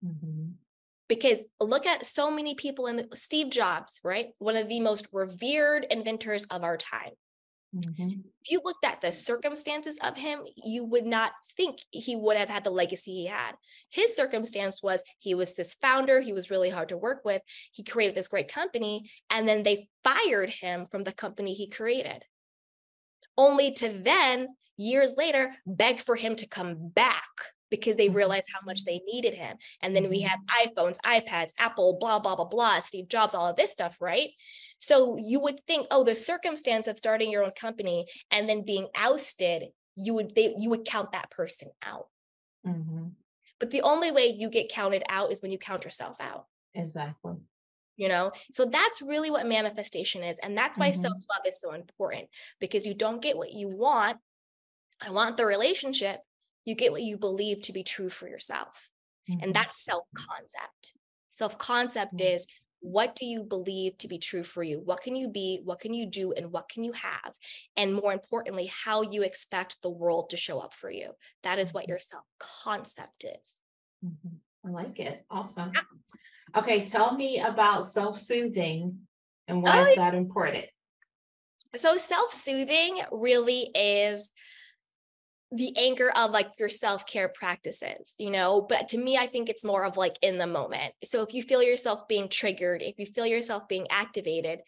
[0.04, 0.54] Mm-hmm
[1.08, 4.28] because look at so many people in the, Steve Jobs, right?
[4.40, 7.12] One of the most revered inventors of our time.
[7.76, 8.10] Mm-hmm.
[8.44, 12.50] If you looked at the circumstances of him, you would not think he would have
[12.50, 13.54] had the legacy he had.
[13.90, 17.42] His circumstance was he was this founder, he was really hard to work with.
[17.72, 22.24] He created this great company, and then they fired him from the company he created,
[23.38, 24.48] only to then,
[24.78, 27.26] years later, beg for him to come back
[27.70, 28.18] because they mm-hmm.
[28.18, 29.58] realized how much they needed him.
[29.82, 30.70] And then we have mm-hmm.
[30.70, 34.30] iPhones, iPads, Apple, blah, blah, blah, blah, Steve Jobs, all of this stuff, right?
[34.80, 38.88] So you would think, oh, the circumstance of starting your own company and then being
[38.96, 39.66] ousted,
[39.96, 42.08] you would they you would count that person out.
[42.66, 43.08] Mm-hmm.
[43.60, 46.46] But the only way you get counted out is when you count yourself out.
[46.76, 47.36] Exactly.
[47.96, 50.38] You know, so that's really what manifestation is.
[50.38, 51.02] And that's why mm-hmm.
[51.02, 54.18] self love is so important because you don't get what you want.
[55.02, 56.20] I want the relationship,
[56.68, 58.92] you get what you believe to be true for yourself.
[59.30, 59.42] Mm-hmm.
[59.42, 60.94] And that's self concept.
[61.32, 62.36] Self concept mm-hmm.
[62.36, 62.48] is
[62.82, 64.82] what do you believe to be true for you?
[64.84, 65.62] What can you be?
[65.64, 66.34] What can you do?
[66.34, 67.34] And what can you have?
[67.78, 71.12] And more importantly, how you expect the world to show up for you.
[71.44, 71.92] That is what mm-hmm.
[71.92, 73.62] your self concept is.
[74.06, 74.36] Mm-hmm.
[74.68, 75.24] I like it.
[75.32, 75.72] Awesome.
[75.74, 76.60] Yeah.
[76.60, 79.00] Okay, tell me about self soothing
[79.48, 80.66] and why oh, is that important?
[81.78, 84.32] So, self soothing really is
[85.52, 88.66] the anchor of like your self-care practices you know?
[88.68, 90.94] But to me i think it's more of like in the moment.
[91.04, 94.60] So if you feel yourself being triggered if you feel yourself being activated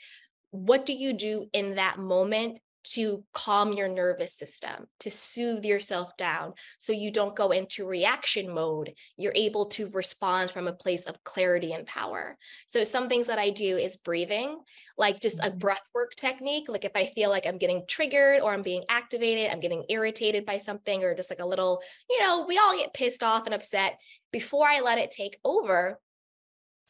[0.52, 2.60] what do you do in that moment
[2.94, 8.54] to calm your nervous system, to soothe yourself down so you don't go into reaction
[8.54, 8.94] mode.
[9.18, 12.38] You're able to respond from a place of clarity and power.
[12.68, 14.60] So, some things that I do is breathing,
[14.98, 15.58] like just a mm-hmm.
[15.58, 16.70] breath work technique.
[16.70, 20.46] Like, if I feel like I'm getting triggered or I'm being activated, I'm getting irritated
[20.46, 23.54] by something, or just like a little, you know, we all get pissed off and
[23.54, 23.98] upset.
[24.32, 26.00] Before I let it take over,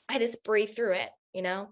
[0.10, 1.70] I just breathe through it, you know?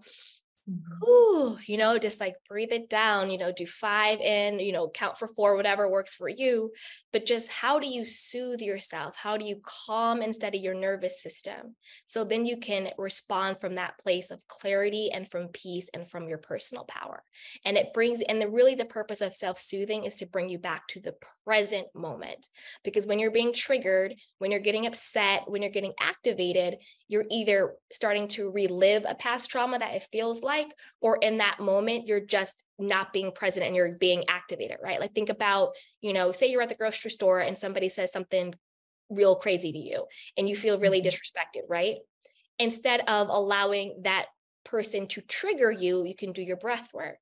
[0.70, 1.10] Mm-hmm.
[1.10, 4.90] Ooh, you know, just like breathe it down, you know, do five in, you know,
[4.90, 6.72] count for four, whatever works for you.
[7.14, 9.16] But just how do you soothe yourself?
[9.16, 11.76] How do you calm and steady your nervous system?
[12.06, 16.28] So then you can respond from that place of clarity and from peace and from
[16.28, 17.24] your personal power.
[17.64, 20.60] And it brings, and the really the purpose of self soothing is to bring you
[20.60, 21.16] back to the
[21.46, 22.46] present moment.
[22.84, 26.76] Because when you're being triggered, when you're getting upset, when you're getting activated,
[27.08, 30.68] you're either starting to relive a past trauma that it feels like,
[31.00, 35.00] or in that moment, you're just not being present and you're being activated, right?
[35.00, 38.54] Like think about, you know, say you're at the grocery store and somebody says something
[39.10, 40.06] real crazy to you
[40.38, 41.08] and you feel really mm-hmm.
[41.08, 41.98] disrespected, right?
[42.60, 44.26] Instead of allowing that
[44.66, 47.20] person to trigger you, you can do your breath work.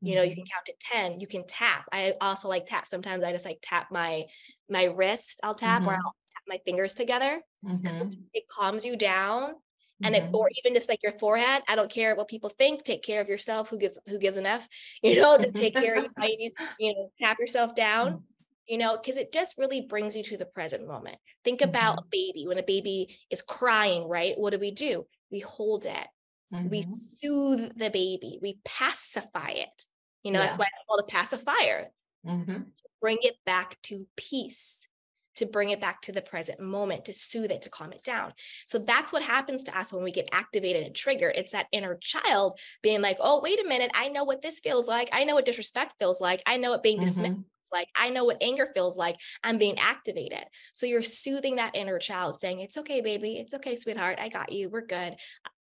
[0.00, 0.42] You know, you mm-hmm.
[0.42, 1.86] can count to 10, you can tap.
[1.90, 2.86] I also like tap.
[2.86, 4.24] Sometimes I just like tap my
[4.68, 5.90] my wrist, I'll tap mm-hmm.
[5.90, 6.14] or I'll
[6.48, 7.40] my fingers together.
[7.64, 8.08] Mm-hmm.
[8.32, 9.54] It calms you down
[10.02, 10.26] and mm-hmm.
[10.26, 13.20] it or even just like your forehead i don't care what people think take care
[13.20, 14.68] of yourself who gives who gives an f
[15.02, 18.18] you know just take care of you you know tap yourself down mm-hmm.
[18.66, 21.70] you know because it just really brings you to the present moment think mm-hmm.
[21.70, 25.86] about a baby when a baby is crying right what do we do we hold
[25.86, 26.06] it
[26.70, 26.92] we mm-hmm.
[27.16, 29.86] soothe the baby we pacify it
[30.22, 30.46] you know yeah.
[30.46, 31.88] that's why it's called a pacifier
[32.24, 32.52] mm-hmm.
[32.52, 34.86] to bring it back to peace
[35.36, 38.32] to bring it back to the present moment, to soothe it, to calm it down.
[38.66, 41.34] So that's what happens to us when we get activated and triggered.
[41.36, 44.88] It's that inner child being like, oh, wait a minute, I know what this feels
[44.88, 45.08] like.
[45.12, 46.42] I know what disrespect feels like.
[46.46, 47.06] I know what being mm-hmm.
[47.06, 47.38] dismissed
[47.72, 47.88] like.
[47.94, 49.16] I know what anger feels like.
[49.42, 50.44] I'm being activated.
[50.74, 53.36] So you're soothing that inner child, saying, It's okay, baby.
[53.38, 54.18] It's okay, sweetheart.
[54.20, 54.68] I got you.
[54.70, 55.16] We're good.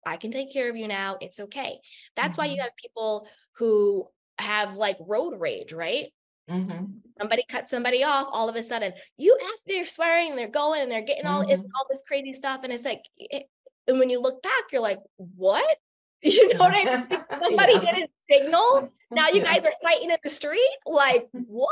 [0.05, 1.17] I can take care of you now.
[1.21, 1.79] It's okay.
[2.15, 2.41] That's mm-hmm.
[2.41, 2.63] why you mm-hmm.
[2.63, 4.07] have people who
[4.37, 6.11] have like road rage, right?
[6.51, 6.85] Mm-hmm.
[7.19, 8.27] Somebody cut somebody off.
[8.31, 11.61] All of a sudden, you after they're swearing, they're going, they're getting all mm-hmm.
[11.61, 13.47] all this crazy stuff, and it's like, it,
[13.87, 15.77] and when you look back, you're like, what?
[16.23, 17.07] You know what I mean?
[17.41, 17.95] Somebody yeah.
[17.95, 18.91] didn't signal.
[19.09, 19.43] Now you yeah.
[19.53, 20.69] guys are fighting in the street.
[20.85, 21.65] Like what?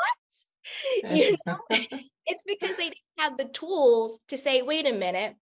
[1.08, 5.36] You know, it's because they didn't have the tools to say, wait a minute,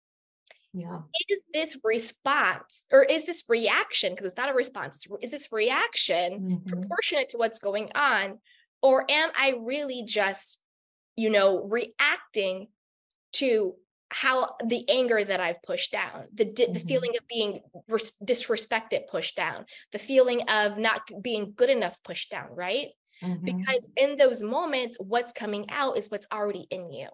[0.77, 0.99] yeah.
[1.29, 4.13] Is this response or is this reaction?
[4.13, 6.69] Because it's not a response, is this reaction mm-hmm.
[6.69, 8.37] proportionate to what's going on?
[8.81, 10.61] Or am I really just,
[11.15, 12.67] you know, reacting
[13.33, 13.75] to
[14.09, 16.73] how the anger that I've pushed down, the mm-hmm.
[16.73, 22.01] the feeling of being res- disrespected pushed down, the feeling of not being good enough
[22.03, 22.89] pushed down, right?
[23.21, 23.45] Mm-hmm.
[23.45, 27.07] Because in those moments, what's coming out is what's already in you.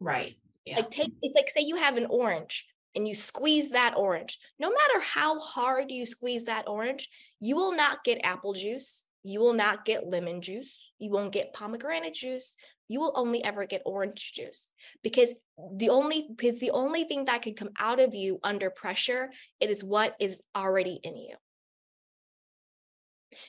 [0.00, 0.34] Right.
[0.64, 0.76] Yeah.
[0.76, 4.70] Like take it's like say you have an orange and you squeeze that orange, no
[4.70, 7.08] matter how hard you squeeze that orange,
[7.40, 9.04] you will not get apple juice.
[9.24, 10.92] You will not get lemon juice.
[10.98, 12.56] You won't get pomegranate juice.
[12.88, 14.68] You will only ever get orange juice
[15.02, 15.32] because
[15.76, 19.70] the only because the only thing that can come out of you under pressure it
[19.70, 21.36] is what is already in you.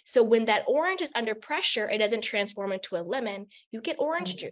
[0.06, 3.48] So when that orange is under pressure, it doesn't transform into a lemon.
[3.72, 4.48] You get orange mm-hmm.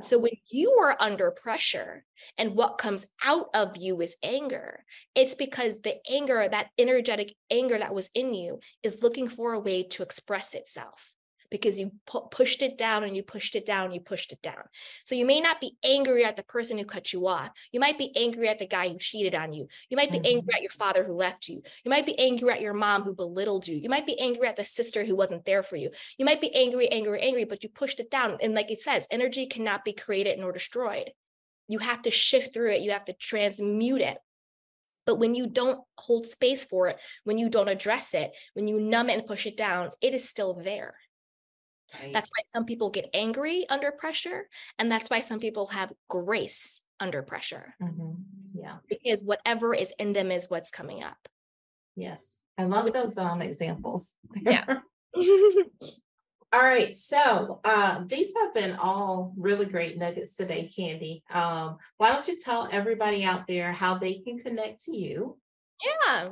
[0.00, 2.04] So when you are under pressure
[2.38, 4.84] and what comes out of you is anger,
[5.14, 9.60] it's because the anger, that energetic anger that was in you, is looking for a
[9.60, 11.11] way to express itself
[11.52, 14.64] because you pu- pushed it down and you pushed it down, you pushed it down.
[15.04, 17.50] So you may not be angry at the person who cut you off.
[17.70, 19.68] You might be angry at the guy who cheated on you.
[19.90, 20.38] You might be mm-hmm.
[20.38, 21.62] angry at your father who left you.
[21.84, 23.76] You might be angry at your mom who belittled you.
[23.76, 25.90] You might be angry at the sister who wasn't there for you.
[26.16, 28.38] You might be angry, angry, angry, but you pushed it down.
[28.40, 31.10] And like it says, energy cannot be created nor destroyed.
[31.68, 34.16] You have to shift through it, you have to transmute it.
[35.04, 38.78] But when you don't hold space for it, when you don't address it, when you
[38.78, 40.94] numb it and push it down, it is still there.
[42.00, 42.12] Right.
[42.12, 44.48] That's why some people get angry under pressure.
[44.78, 47.74] And that's why some people have grace under pressure.
[47.82, 48.12] Mm-hmm.
[48.54, 48.76] Yeah.
[48.88, 51.28] Because whatever is in them is what's coming up.
[51.96, 52.40] Yes.
[52.56, 54.14] I love those um examples.
[54.40, 54.64] Yeah.
[56.52, 56.94] all right.
[56.94, 61.22] So uh, these have been all really great nuggets today, Candy.
[61.30, 65.38] Um, why don't you tell everybody out there how they can connect to you?
[66.06, 66.30] Yeah.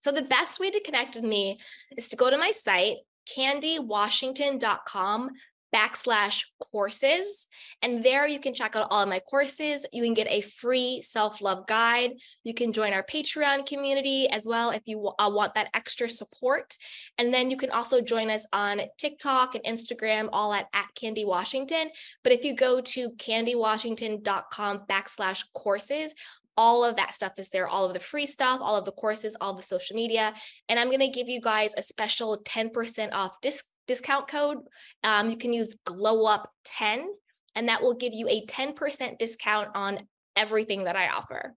[0.00, 1.58] So the best way to connect with me
[1.96, 2.98] is to go to my site,
[3.36, 5.30] candywashington.com
[5.74, 7.48] backslash courses.
[7.82, 9.84] And there you can check out all of my courses.
[9.92, 12.12] You can get a free self love guide.
[12.44, 16.76] You can join our Patreon community as well if you uh, want that extra support.
[17.18, 21.24] And then you can also join us on TikTok and Instagram, all at, at Candy
[21.24, 21.90] Washington.
[22.22, 26.14] But if you go to candywashington.com backslash courses,
[26.56, 29.36] all of that stuff is there all of the free stuff all of the courses
[29.40, 30.34] all the social media
[30.68, 34.58] and i'm going to give you guys a special 10% off disc discount code
[35.04, 37.06] um, you can use glow up 10
[37.54, 40.00] and that will give you a 10% discount on
[40.34, 41.54] everything that i offer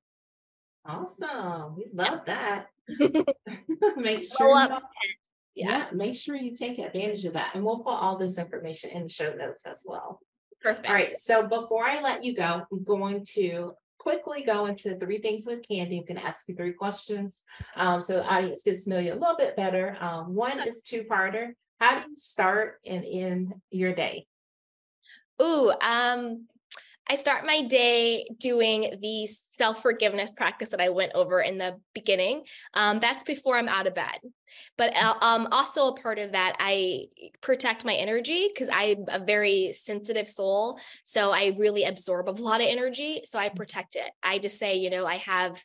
[0.86, 2.68] awesome we love that
[3.97, 4.68] make sure
[5.56, 5.68] yeah.
[5.70, 9.04] yeah make sure you take advantage of that and we'll put all this information in
[9.04, 10.22] the show notes as well
[10.62, 10.88] Perfect.
[10.88, 11.16] All right.
[11.16, 15.68] So before I let you go, I'm going to quickly go into three things with
[15.68, 16.00] Candy.
[16.00, 17.43] I'm going to ask you three questions
[17.76, 19.95] um, so the audience gets to know you a little bit better.
[20.00, 21.54] Um, one is two-parter.
[21.80, 24.26] How do you start and end your day?
[25.41, 26.47] Ooh, um,
[27.10, 31.80] I start my day doing the self forgiveness practice that I went over in the
[31.95, 32.43] beginning.
[32.76, 34.20] Um, that's before I'm out of bed.
[34.78, 37.07] But uh, um, also a part of that, I
[37.41, 40.80] protect my energy because I'm a very sensitive soul.
[41.03, 43.24] So I really absorb a lot of energy.
[43.26, 43.55] So I mm.
[43.55, 44.12] protect it.
[44.22, 45.60] I just say, you know, I have,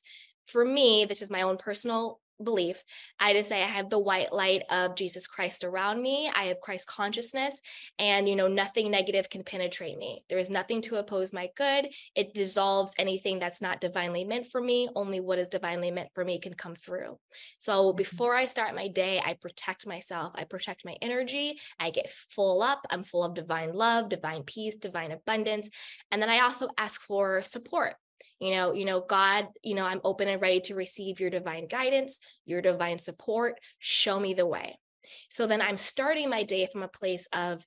[0.46, 2.82] for me, this is my own personal belief.
[3.20, 6.30] I just say I have the white light of Jesus Christ around me.
[6.34, 7.60] I have Christ consciousness,
[7.98, 10.24] and you know, nothing negative can penetrate me.
[10.28, 11.88] There is nothing to oppose my good.
[12.14, 14.88] It dissolves anything that's not divinely meant for me.
[14.94, 17.18] Only what is divinely meant for me can come through.
[17.60, 17.96] So mm-hmm.
[17.96, 20.32] before I start my day, I protect myself.
[20.34, 21.58] I protect my energy.
[21.78, 22.86] I get full up.
[22.90, 25.70] I'm full of divine love, divine peace, divine abundance.
[26.10, 27.94] And then I also ask for support
[28.40, 31.66] you know you know god you know i'm open and ready to receive your divine
[31.66, 34.78] guidance your divine support show me the way
[35.30, 37.64] so then i'm starting my day from a place of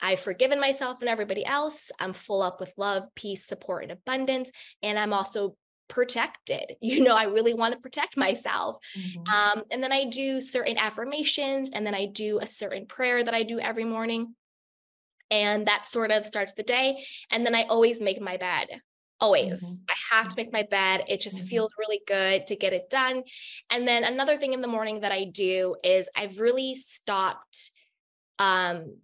[0.00, 1.90] I've forgiven myself and everybody else.
[1.98, 4.52] I'm full up with love, peace, support, and abundance.
[4.82, 5.56] And I'm also
[5.88, 6.76] protected.
[6.80, 8.78] You know, I really want to protect myself.
[8.96, 9.32] Mm-hmm.
[9.32, 13.34] Um, and then I do certain affirmations, and then I do a certain prayer that
[13.34, 14.34] I do every morning.
[15.30, 17.04] And that sort of starts the day.
[17.30, 18.68] And then I always make my bed.
[19.20, 19.62] Always.
[19.62, 19.84] Mm-hmm.
[19.90, 21.04] I have to make my bed.
[21.08, 21.46] It just mm-hmm.
[21.46, 23.24] feels really good to get it done.
[23.70, 27.70] And then another thing in the morning that I do is I've really stopped
[28.38, 28.96] um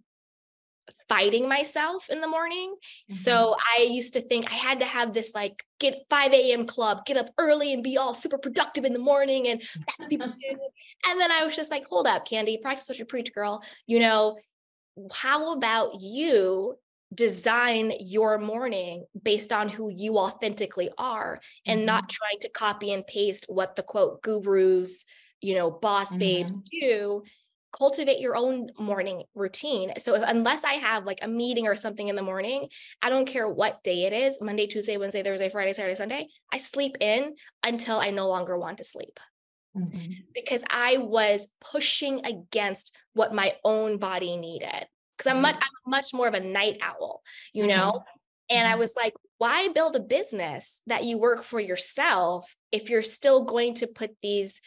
[1.09, 2.75] fighting myself in the morning.
[2.75, 3.15] Mm-hmm.
[3.15, 6.65] So I used to think I had to have this like get 5 a.m.
[6.65, 9.47] club, get up early and be all super productive in the morning.
[9.47, 10.57] And that's what people do.
[11.07, 13.61] And then I was just like, hold up, Candy, practice what you preach, girl.
[13.85, 14.37] You know,
[15.13, 16.77] how about you
[17.15, 21.85] design your morning based on who you authentically are and mm-hmm.
[21.87, 25.05] not trying to copy and paste what the quote gurus,
[25.41, 26.79] you know, boss babes mm-hmm.
[26.79, 27.23] do
[27.77, 29.91] cultivate your own morning routine.
[29.97, 32.69] So if, unless I have like a meeting or something in the morning,
[33.01, 36.57] I don't care what day it is, Monday, Tuesday, Wednesday, Thursday, Friday, Saturday, Sunday, I
[36.57, 39.19] sleep in until I no longer want to sleep.
[39.77, 40.11] Mm-hmm.
[40.33, 44.85] Because I was pushing against what my own body needed.
[45.17, 47.21] Because I'm, much, I'm much more of a night owl,
[47.53, 47.77] you mm-hmm.
[47.77, 48.03] know?
[48.49, 48.79] And I mm-hmm.
[48.79, 53.75] was like, why build a business that you work for yourself if you're still going
[53.75, 54.61] to put these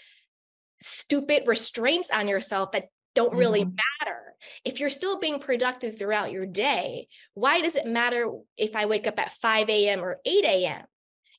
[0.80, 3.76] stupid restraints on yourself that don't really mm-hmm.
[4.00, 4.20] matter.
[4.64, 9.06] If you're still being productive throughout your day, why does it matter if I wake
[9.06, 10.04] up at 5 a.m.
[10.04, 10.84] or 8 a.m.?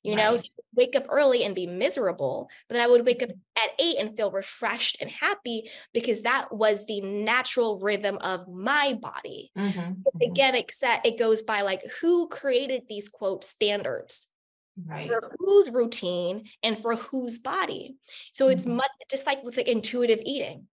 [0.03, 0.23] You right.
[0.23, 3.63] know, so wake up early and be miserable, but then I would wake up mm-hmm.
[3.63, 8.93] at eight and feel refreshed and happy because that was the natural rhythm of my
[8.93, 9.51] body.
[9.57, 9.79] Mm-hmm.
[9.79, 10.21] mm-hmm.
[10.21, 14.27] Again, except it goes by like who created these quote standards
[14.85, 15.07] right.
[15.07, 17.97] for whose routine and for whose body.
[18.33, 18.53] So mm-hmm.
[18.53, 20.67] it's much just like with like intuitive eating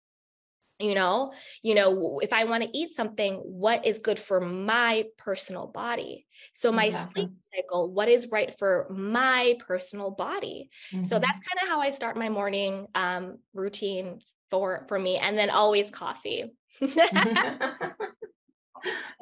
[0.82, 5.04] you know you know if i want to eat something what is good for my
[5.16, 7.22] personal body so my exactly.
[7.22, 11.04] sleep cycle what is right for my personal body mm-hmm.
[11.04, 14.18] so that's kind of how i start my morning um, routine
[14.50, 16.52] for for me and then always coffee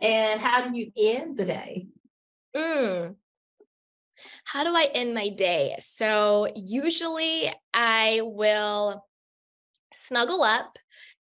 [0.00, 1.86] and how do you end the day
[2.56, 3.14] mm.
[4.44, 9.04] how do i end my day so usually i will
[9.94, 10.78] snuggle up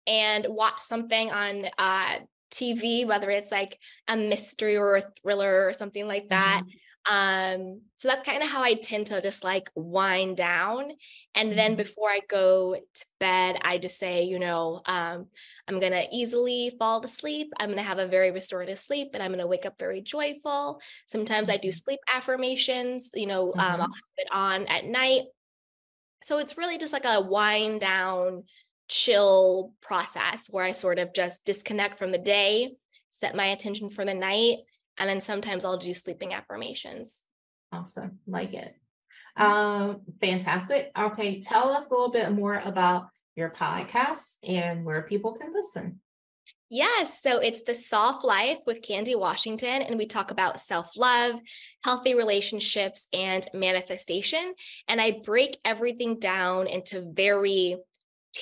[0.09, 2.19] and watch something on uh,
[2.51, 3.79] TV, whether it's like
[4.09, 6.63] a mystery or a thriller or something like that.
[6.65, 6.79] Mm-hmm.
[7.11, 10.91] Um, so that's kind of how I tend to just like wind down.
[11.35, 11.79] And then mm-hmm.
[11.79, 15.27] before I go to bed, I just say, you know, um,
[15.67, 17.53] I'm going to easily fall asleep.
[17.59, 20.03] I'm going to have a very restorative sleep and I'm going to wake up very
[20.03, 20.81] joyful.
[21.07, 21.77] Sometimes I do mm-hmm.
[21.77, 23.63] sleep affirmations, you know, um, mm-hmm.
[23.63, 25.23] I'll have it on at night.
[26.25, 28.45] So it's really just like a wind down
[28.89, 32.75] chill process where I sort of just disconnect from the day,
[33.11, 34.59] set my attention for the night,
[34.99, 37.21] and then sometimes I'll do sleeping affirmations.
[37.73, 38.19] Awesome.
[38.27, 38.75] Like it.
[39.39, 39.53] Mm-hmm.
[39.53, 40.91] Um, fantastic.
[40.99, 46.01] Okay, tell us a little bit more about your podcast and where people can listen.
[46.71, 47.23] Yes.
[47.23, 51.41] So it's the Soft Life with Candy Washington, and we talk about self love,
[51.83, 54.53] healthy relationships, and manifestation.
[54.87, 57.79] And I break everything down into very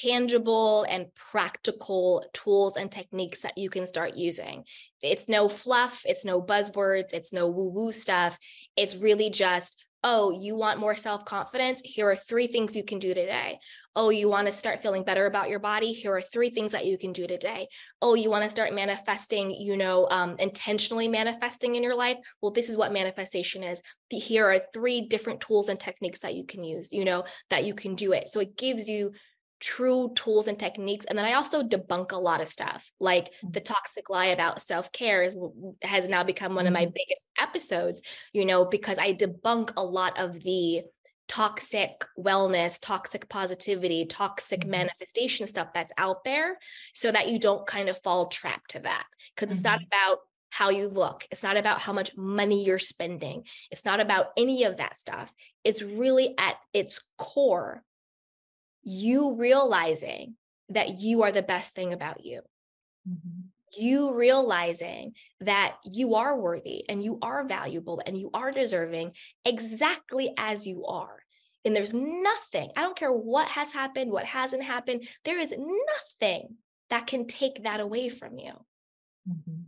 [0.03, 4.65] tangible and practical tools and techniques that you can start using.
[5.03, 8.39] It's no fluff, it's no buzzwords, it's no woo woo stuff.
[8.77, 11.81] It's really just, oh, you want more self confidence?
[11.83, 13.59] Here are three things you can do today.
[13.95, 15.93] Oh, you want to start feeling better about your body?
[15.93, 17.67] Here are three things that you can do today.
[18.03, 22.19] Oh, you want to start manifesting, you know, um, intentionally manifesting in your life?
[22.43, 23.83] Well, this is what manifestation is.
[24.11, 27.75] Here are three different tools and techniques that you can use, you know, that you
[27.75, 28.29] can do it.
[28.29, 29.13] So it gives you
[29.61, 33.53] true tools and techniques and then i also debunk a lot of stuff like mm.
[33.53, 35.37] the toxic lie about self-care is,
[35.83, 36.93] has now become one of my mm-hmm.
[36.95, 38.03] biggest episodes
[38.33, 40.83] you know because i debunk a lot of the
[41.29, 44.73] toxic wellness toxic positivity toxic mm-hmm.
[44.73, 46.59] manifestation stuff that's out there
[46.95, 49.57] so that you don't kind of fall trapped to that because mm-hmm.
[49.57, 49.87] it's not mm-hmm.
[49.87, 50.19] about
[50.51, 51.27] how you look.
[51.31, 53.43] It's not about how much money you're spending.
[53.71, 55.31] It's not about any of that stuff.
[55.65, 57.83] It's really at its core
[58.87, 60.37] you realizing
[60.68, 62.41] that you are the best thing about you.
[63.09, 63.49] Mm-hmm.
[63.76, 69.12] You realizing that you are worthy and you are valuable and you are deserving
[69.45, 71.18] exactly as you are.
[71.64, 76.55] And there's nothing, I don't care what has happened, what hasn't happened, there is nothing
[76.91, 78.53] that can take that away from you.
[79.28, 79.62] Mm-hmm.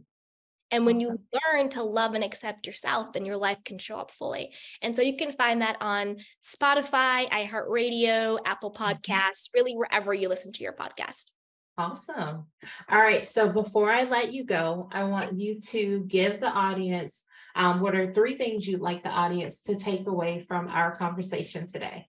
[0.71, 1.19] And when awesome.
[1.33, 4.53] you learn to love and accept yourself, then your life can show up fully.
[4.83, 8.85] And so you can find that on Spotify, iHeartRadio, Apple mm-hmm.
[8.85, 11.31] Podcasts, really wherever you listen to your podcast.
[11.79, 12.47] Awesome.
[12.91, 13.27] All right.
[13.27, 17.25] So before I let you go, I want you to give the audience
[17.59, 21.67] um, what are three things you'd like the audience to take away from our conversation
[21.67, 22.07] today?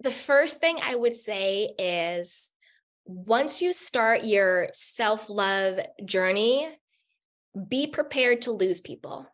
[0.00, 2.50] The first thing I would say is
[3.04, 6.68] once you start your self love journey,
[7.68, 9.26] be prepared to lose people.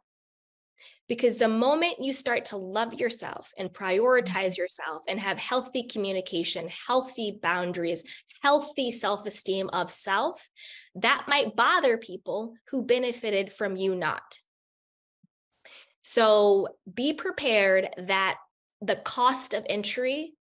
[1.08, 4.62] Because the moment you start to love yourself and prioritize mm-hmm.
[4.62, 8.04] yourself and have healthy communication, healthy boundaries,
[8.42, 10.48] healthy self esteem of self,
[10.96, 14.38] that might bother people who benefited from you not.
[16.02, 18.36] So be prepared that
[18.80, 20.34] the cost of entry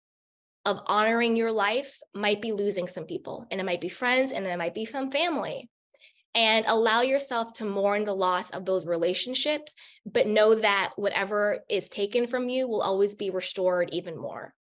[0.64, 4.44] of honoring your life might be losing some people, and it might be friends and
[4.44, 5.70] it might be some family
[6.36, 9.74] and allow yourself to mourn the loss of those relationships,
[10.04, 14.52] but know that whatever is taken from you will always be restored even more.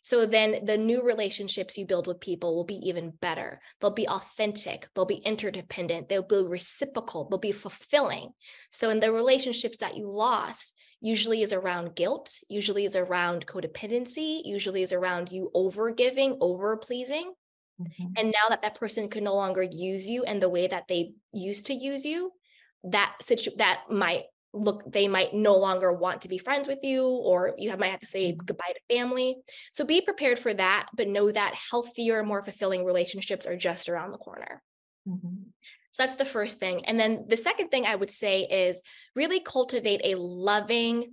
[0.00, 3.60] So then the new relationships you build with people will be even better.
[3.80, 8.30] They'll be authentic, they'll be interdependent, they'll be reciprocal, they'll be fulfilling.
[8.70, 14.42] So in the relationships that you lost, usually is around guilt, usually is around codependency,
[14.44, 17.32] usually is around you over giving, over pleasing.
[17.80, 18.12] Mm-hmm.
[18.16, 21.12] And now that that person can no longer use you and the way that they
[21.32, 22.32] used to use you,
[22.84, 27.04] that situ- that might look they might no longer want to be friends with you
[27.04, 28.44] or you have, might have to say mm-hmm.
[28.44, 29.36] goodbye to family
[29.72, 34.12] so be prepared for that but know that healthier more fulfilling relationships are just around
[34.12, 34.62] the corner
[35.08, 35.42] mm-hmm.
[35.90, 38.80] so that's the first thing and then the second thing i would say is
[39.16, 41.12] really cultivate a loving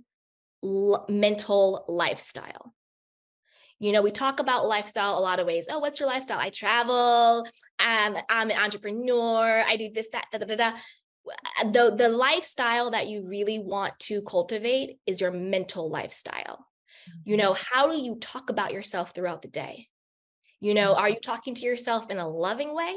[1.08, 2.72] mental lifestyle
[3.82, 5.66] you know, we talk about lifestyle a lot of ways.
[5.68, 6.38] Oh, what's your lifestyle?
[6.38, 7.44] I travel.
[7.80, 9.64] I'm, I'm an entrepreneur.
[9.66, 10.72] I do this, that, da, da, da, da.
[11.64, 16.64] The, the lifestyle that you really want to cultivate is your mental lifestyle.
[17.24, 17.74] You know, mm-hmm.
[17.74, 19.88] how do you talk about yourself throughout the day?
[20.60, 22.94] You know, are you talking to yourself in a loving way?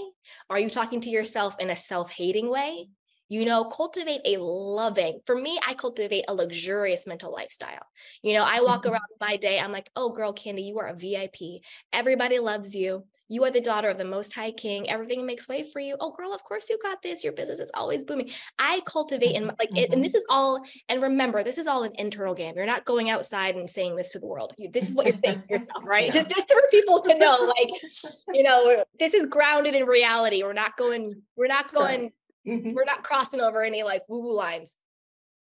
[0.51, 2.89] Are you talking to yourself in a self hating way?
[3.27, 7.85] You know cultivate a loving for me i cultivate a luxurious mental lifestyle.
[8.21, 8.93] You know i walk mm-hmm.
[8.93, 11.35] around my day i'm like oh girl candy you are a vip
[11.93, 13.03] everybody loves you.
[13.27, 14.87] You are the daughter of the most high king.
[14.87, 15.97] Everything makes way for you.
[15.99, 17.23] Oh girl of course you got this.
[17.23, 18.29] Your business is always booming.
[18.59, 19.91] I cultivate and like mm-hmm.
[19.91, 22.53] and this is all and remember this is all an internal game.
[22.55, 24.53] You're not going outside and saying this to the world.
[24.57, 26.13] You, this is what you're saying to yourself right?
[26.13, 26.23] Yeah.
[26.23, 27.69] just for people to know like
[28.33, 30.43] you know this is grounded in reality.
[30.43, 32.13] We're not going we're not going right
[32.47, 32.73] Mm-hmm.
[32.73, 34.73] We're not crossing over any like woo woo lines.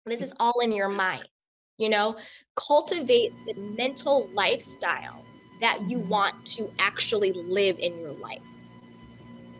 [0.05, 1.27] This is all in your mind.
[1.77, 2.17] You know,
[2.55, 5.23] cultivate the mental lifestyle
[5.61, 6.09] that you mm-hmm.
[6.09, 8.41] want to actually live in your life.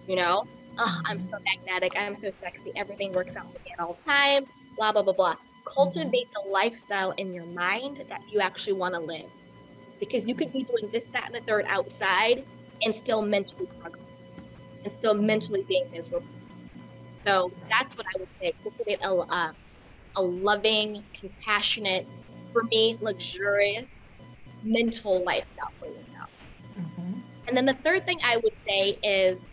[0.07, 0.45] You know,
[0.77, 1.93] oh, I'm so magnetic.
[1.97, 2.71] I'm so sexy.
[2.75, 4.45] Everything works out for me at all time.
[4.75, 5.35] Blah, blah, blah, blah.
[5.65, 6.47] Cultivate mm-hmm.
[6.47, 9.29] the lifestyle in your mind that you actually want to live.
[9.99, 12.43] Because you could be doing this, that, and the third outside
[12.81, 14.05] and still mentally struggling
[14.85, 16.25] and still mentally being miserable
[17.25, 18.53] so that's what I would say.
[18.63, 19.51] Cultivate a, uh,
[20.15, 22.07] a loving, compassionate,
[22.51, 23.85] for me, luxurious
[24.63, 26.29] mental lifestyle for yourself.
[26.77, 27.19] Mm-hmm.
[27.47, 29.47] And then the third thing I would say is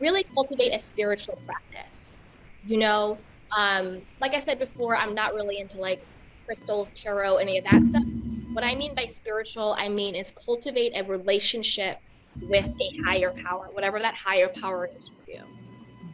[0.00, 2.18] really cultivate a spiritual practice.
[2.66, 3.18] You know,
[3.56, 6.04] um, like I said before, I'm not really into like
[6.46, 8.02] crystals, tarot, any of that stuff.
[8.52, 11.98] What I mean by spiritual, I mean is cultivate a relationship
[12.40, 15.42] with a higher power, whatever that higher power is for you.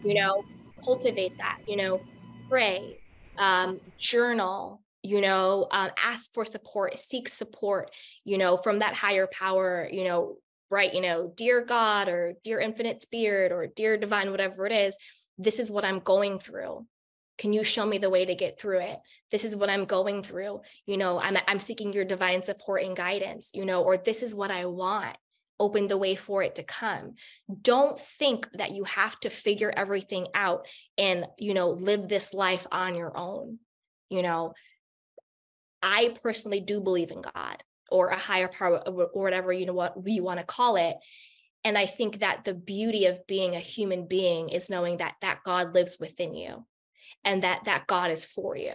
[0.04, 0.44] You know,
[0.84, 2.00] cultivate that, you know,
[2.48, 2.98] pray,
[3.38, 7.90] um, journal, you know, um, ask for support, seek support,
[8.24, 10.36] you know, from that higher power, you know,
[10.70, 14.98] right, you know, dear God or dear infinite spirit or dear divine, whatever it is,
[15.38, 16.86] this is what I'm going through.
[17.38, 18.98] Can you show me the way to get through it?
[19.30, 20.60] This is what I'm going through.
[20.86, 24.34] You know, I'm I'm seeking your divine support and guidance, you know, or this is
[24.34, 25.16] what I want
[25.60, 27.14] open the way for it to come.
[27.62, 32.66] Don't think that you have to figure everything out and you know live this life
[32.70, 33.58] on your own
[34.08, 34.54] you know?
[35.80, 40.02] I personally do believe in god or a higher power or whatever you know what
[40.02, 40.96] we want to call it.
[41.64, 45.40] And i think that the beauty of being a human being is knowing that that
[45.44, 46.66] god lives within you
[47.24, 48.72] and that that god is for you.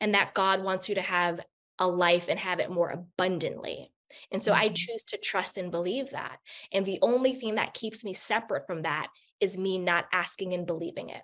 [0.00, 1.40] And that god wants you to have
[1.78, 3.91] a life and have it more abundantly
[4.30, 4.74] and so I mm-hmm.
[4.74, 6.38] choose to trust and believe that.
[6.72, 9.08] And the only thing that keeps me separate from that
[9.40, 11.22] is me not asking and believing it.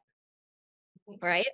[1.22, 1.46] Right?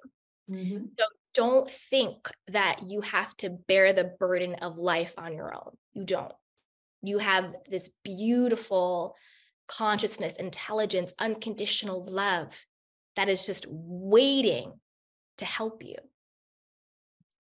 [0.50, 0.86] Mm-hmm.
[0.98, 1.04] So
[1.34, 5.76] don't think that you have to bear the burden of life on your own.
[5.92, 6.32] You don't.
[7.02, 9.14] You have this beautiful
[9.66, 12.64] consciousness, intelligence, unconditional love
[13.16, 14.72] that is just waiting
[15.38, 15.96] to help you.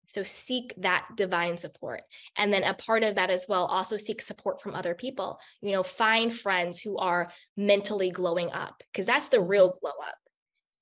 [0.06, 2.02] So seek that divine support.
[2.36, 5.38] And then a part of that as well, also seek support from other people.
[5.60, 10.14] You know, find friends who are mentally glowing up because that's the real glow up.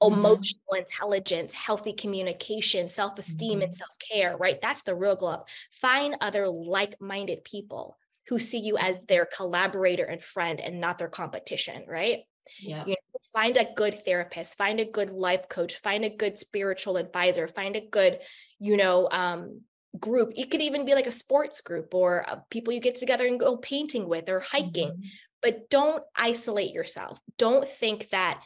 [0.03, 0.19] Mm-hmm.
[0.19, 3.63] Emotional intelligence, healthy communication, self esteem, mm-hmm.
[3.63, 4.59] and self care, right?
[4.61, 5.49] That's the real glow up.
[5.81, 7.97] Find other like minded people
[8.29, 12.21] who see you as their collaborator and friend and not their competition, right?
[12.61, 12.85] Yeah.
[12.87, 16.97] You know, find a good therapist, find a good life coach, find a good spiritual
[16.97, 18.19] advisor, find a good,
[18.59, 19.61] you know, um,
[19.99, 20.33] group.
[20.37, 23.39] It could even be like a sports group or uh, people you get together and
[23.39, 24.91] go painting with or hiking.
[24.91, 25.07] Mm-hmm.
[25.41, 27.19] But don't isolate yourself.
[27.37, 28.41] Don't think that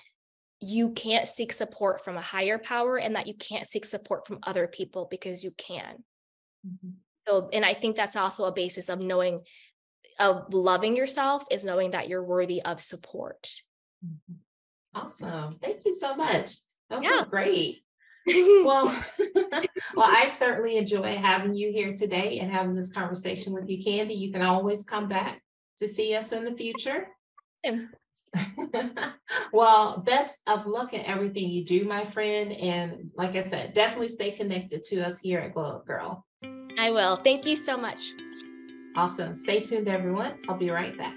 [0.61, 4.39] you can't seek support from a higher power and that you can't seek support from
[4.43, 6.03] other people because you can.
[6.67, 6.91] Mm-hmm.
[7.29, 9.43] So, and I think that's also a basis of knowing,
[10.19, 13.51] of loving yourself is knowing that you're worthy of support.
[14.05, 14.35] Mm-hmm.
[14.95, 15.59] Awesome.
[15.63, 16.57] Thank you so much.
[16.89, 17.19] That was yeah.
[17.19, 17.83] so great.
[18.27, 18.87] well,
[19.95, 24.15] well, I certainly enjoy having you here today and having this conversation with you, Candy.
[24.15, 25.43] You can always come back
[25.79, 27.09] to see us in the future.
[29.53, 32.53] well, best of luck in everything you do, my friend.
[32.53, 36.23] And like I said, definitely stay connected to us here at Glow Up Gyrl.
[36.79, 37.17] I will.
[37.17, 38.01] Thank you so much.
[38.97, 39.37] Awesome.
[39.37, 40.39] Stay tuned, everyone.
[40.49, 41.15] I'll be right back.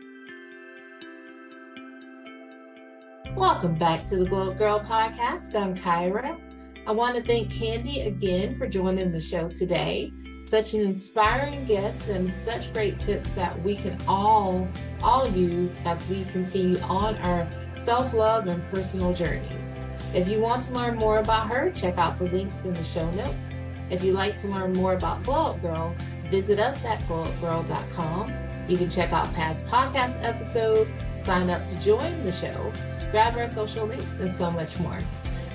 [3.39, 5.55] Welcome back to the Glow Gyrl podcast.
[5.55, 6.37] I'm Kyra.
[6.85, 10.11] I want to thank Candy again for joining the show today.
[10.45, 14.67] Such an inspiring guest and such great tips that we can all
[15.01, 19.77] all use as we continue on our self-love and personal journeys.
[20.13, 23.09] If you want to learn more about her, check out the links in the show
[23.11, 23.55] notes.
[23.89, 25.95] If you'd like to learn more about Glow Up Gyrl,
[26.29, 28.33] visit us at glowupgyrl.com.
[28.67, 32.73] You can check out past podcast episodes, sign up to join the show,
[33.11, 34.99] grab our social links, and so much more.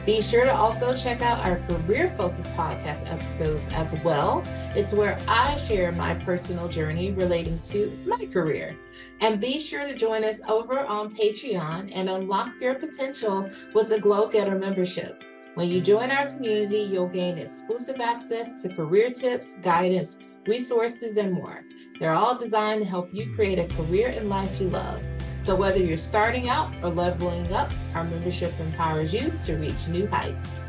[0.06, 4.44] Be sure to also check out our career focused podcast episodes as well.
[4.76, 8.76] It's where I share my personal journey relating to my career.
[9.20, 13.98] And be sure to join us over on Patreon and unlock your potential with the
[13.98, 15.22] Glow Getter membership.
[15.54, 21.32] When you join our community, you'll gain exclusive access to career tips, guidance, resources, and
[21.32, 21.62] more.
[21.98, 25.00] They're all designed to help you create a career and life you love.
[25.44, 30.06] So whether you're starting out or leveling up, our membership empowers you to reach new
[30.06, 30.64] heights.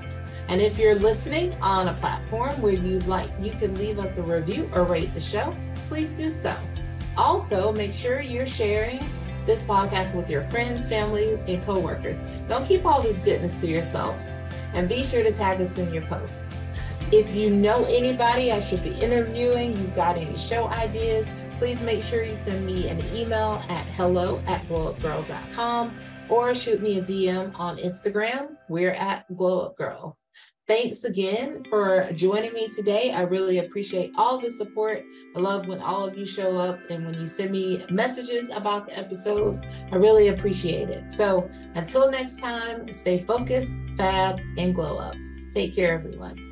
[0.50, 4.22] And if you're listening on a platform where you'd like, you can leave us a
[4.22, 5.56] review or rate the show,
[5.88, 6.54] please do so.
[7.16, 9.00] Also, make sure you're sharing
[9.46, 12.20] this podcast with your friends, family, and coworkers.
[12.50, 14.22] Don't keep all this goodness to yourself.
[14.74, 16.44] And be sure to tag us in your posts.
[17.14, 22.04] If you know anybody I should be interviewing, you've got any show ideas, please make
[22.04, 25.96] sure you send me an email at hello at glowupgyrl.com
[26.30, 28.58] or shoot me a DM on Instagram.
[28.70, 30.16] We're at glowupgyrl.
[30.68, 33.12] Thanks again for joining me today.
[33.12, 35.04] I really appreciate all the support.
[35.36, 38.88] I love when all of you show up and when you send me messages about
[38.88, 39.62] the episodes.
[39.92, 41.12] I really appreciate it.
[41.12, 45.16] So until next time, stay focused, fab, and glow up.
[45.52, 46.45] Take care, everyone.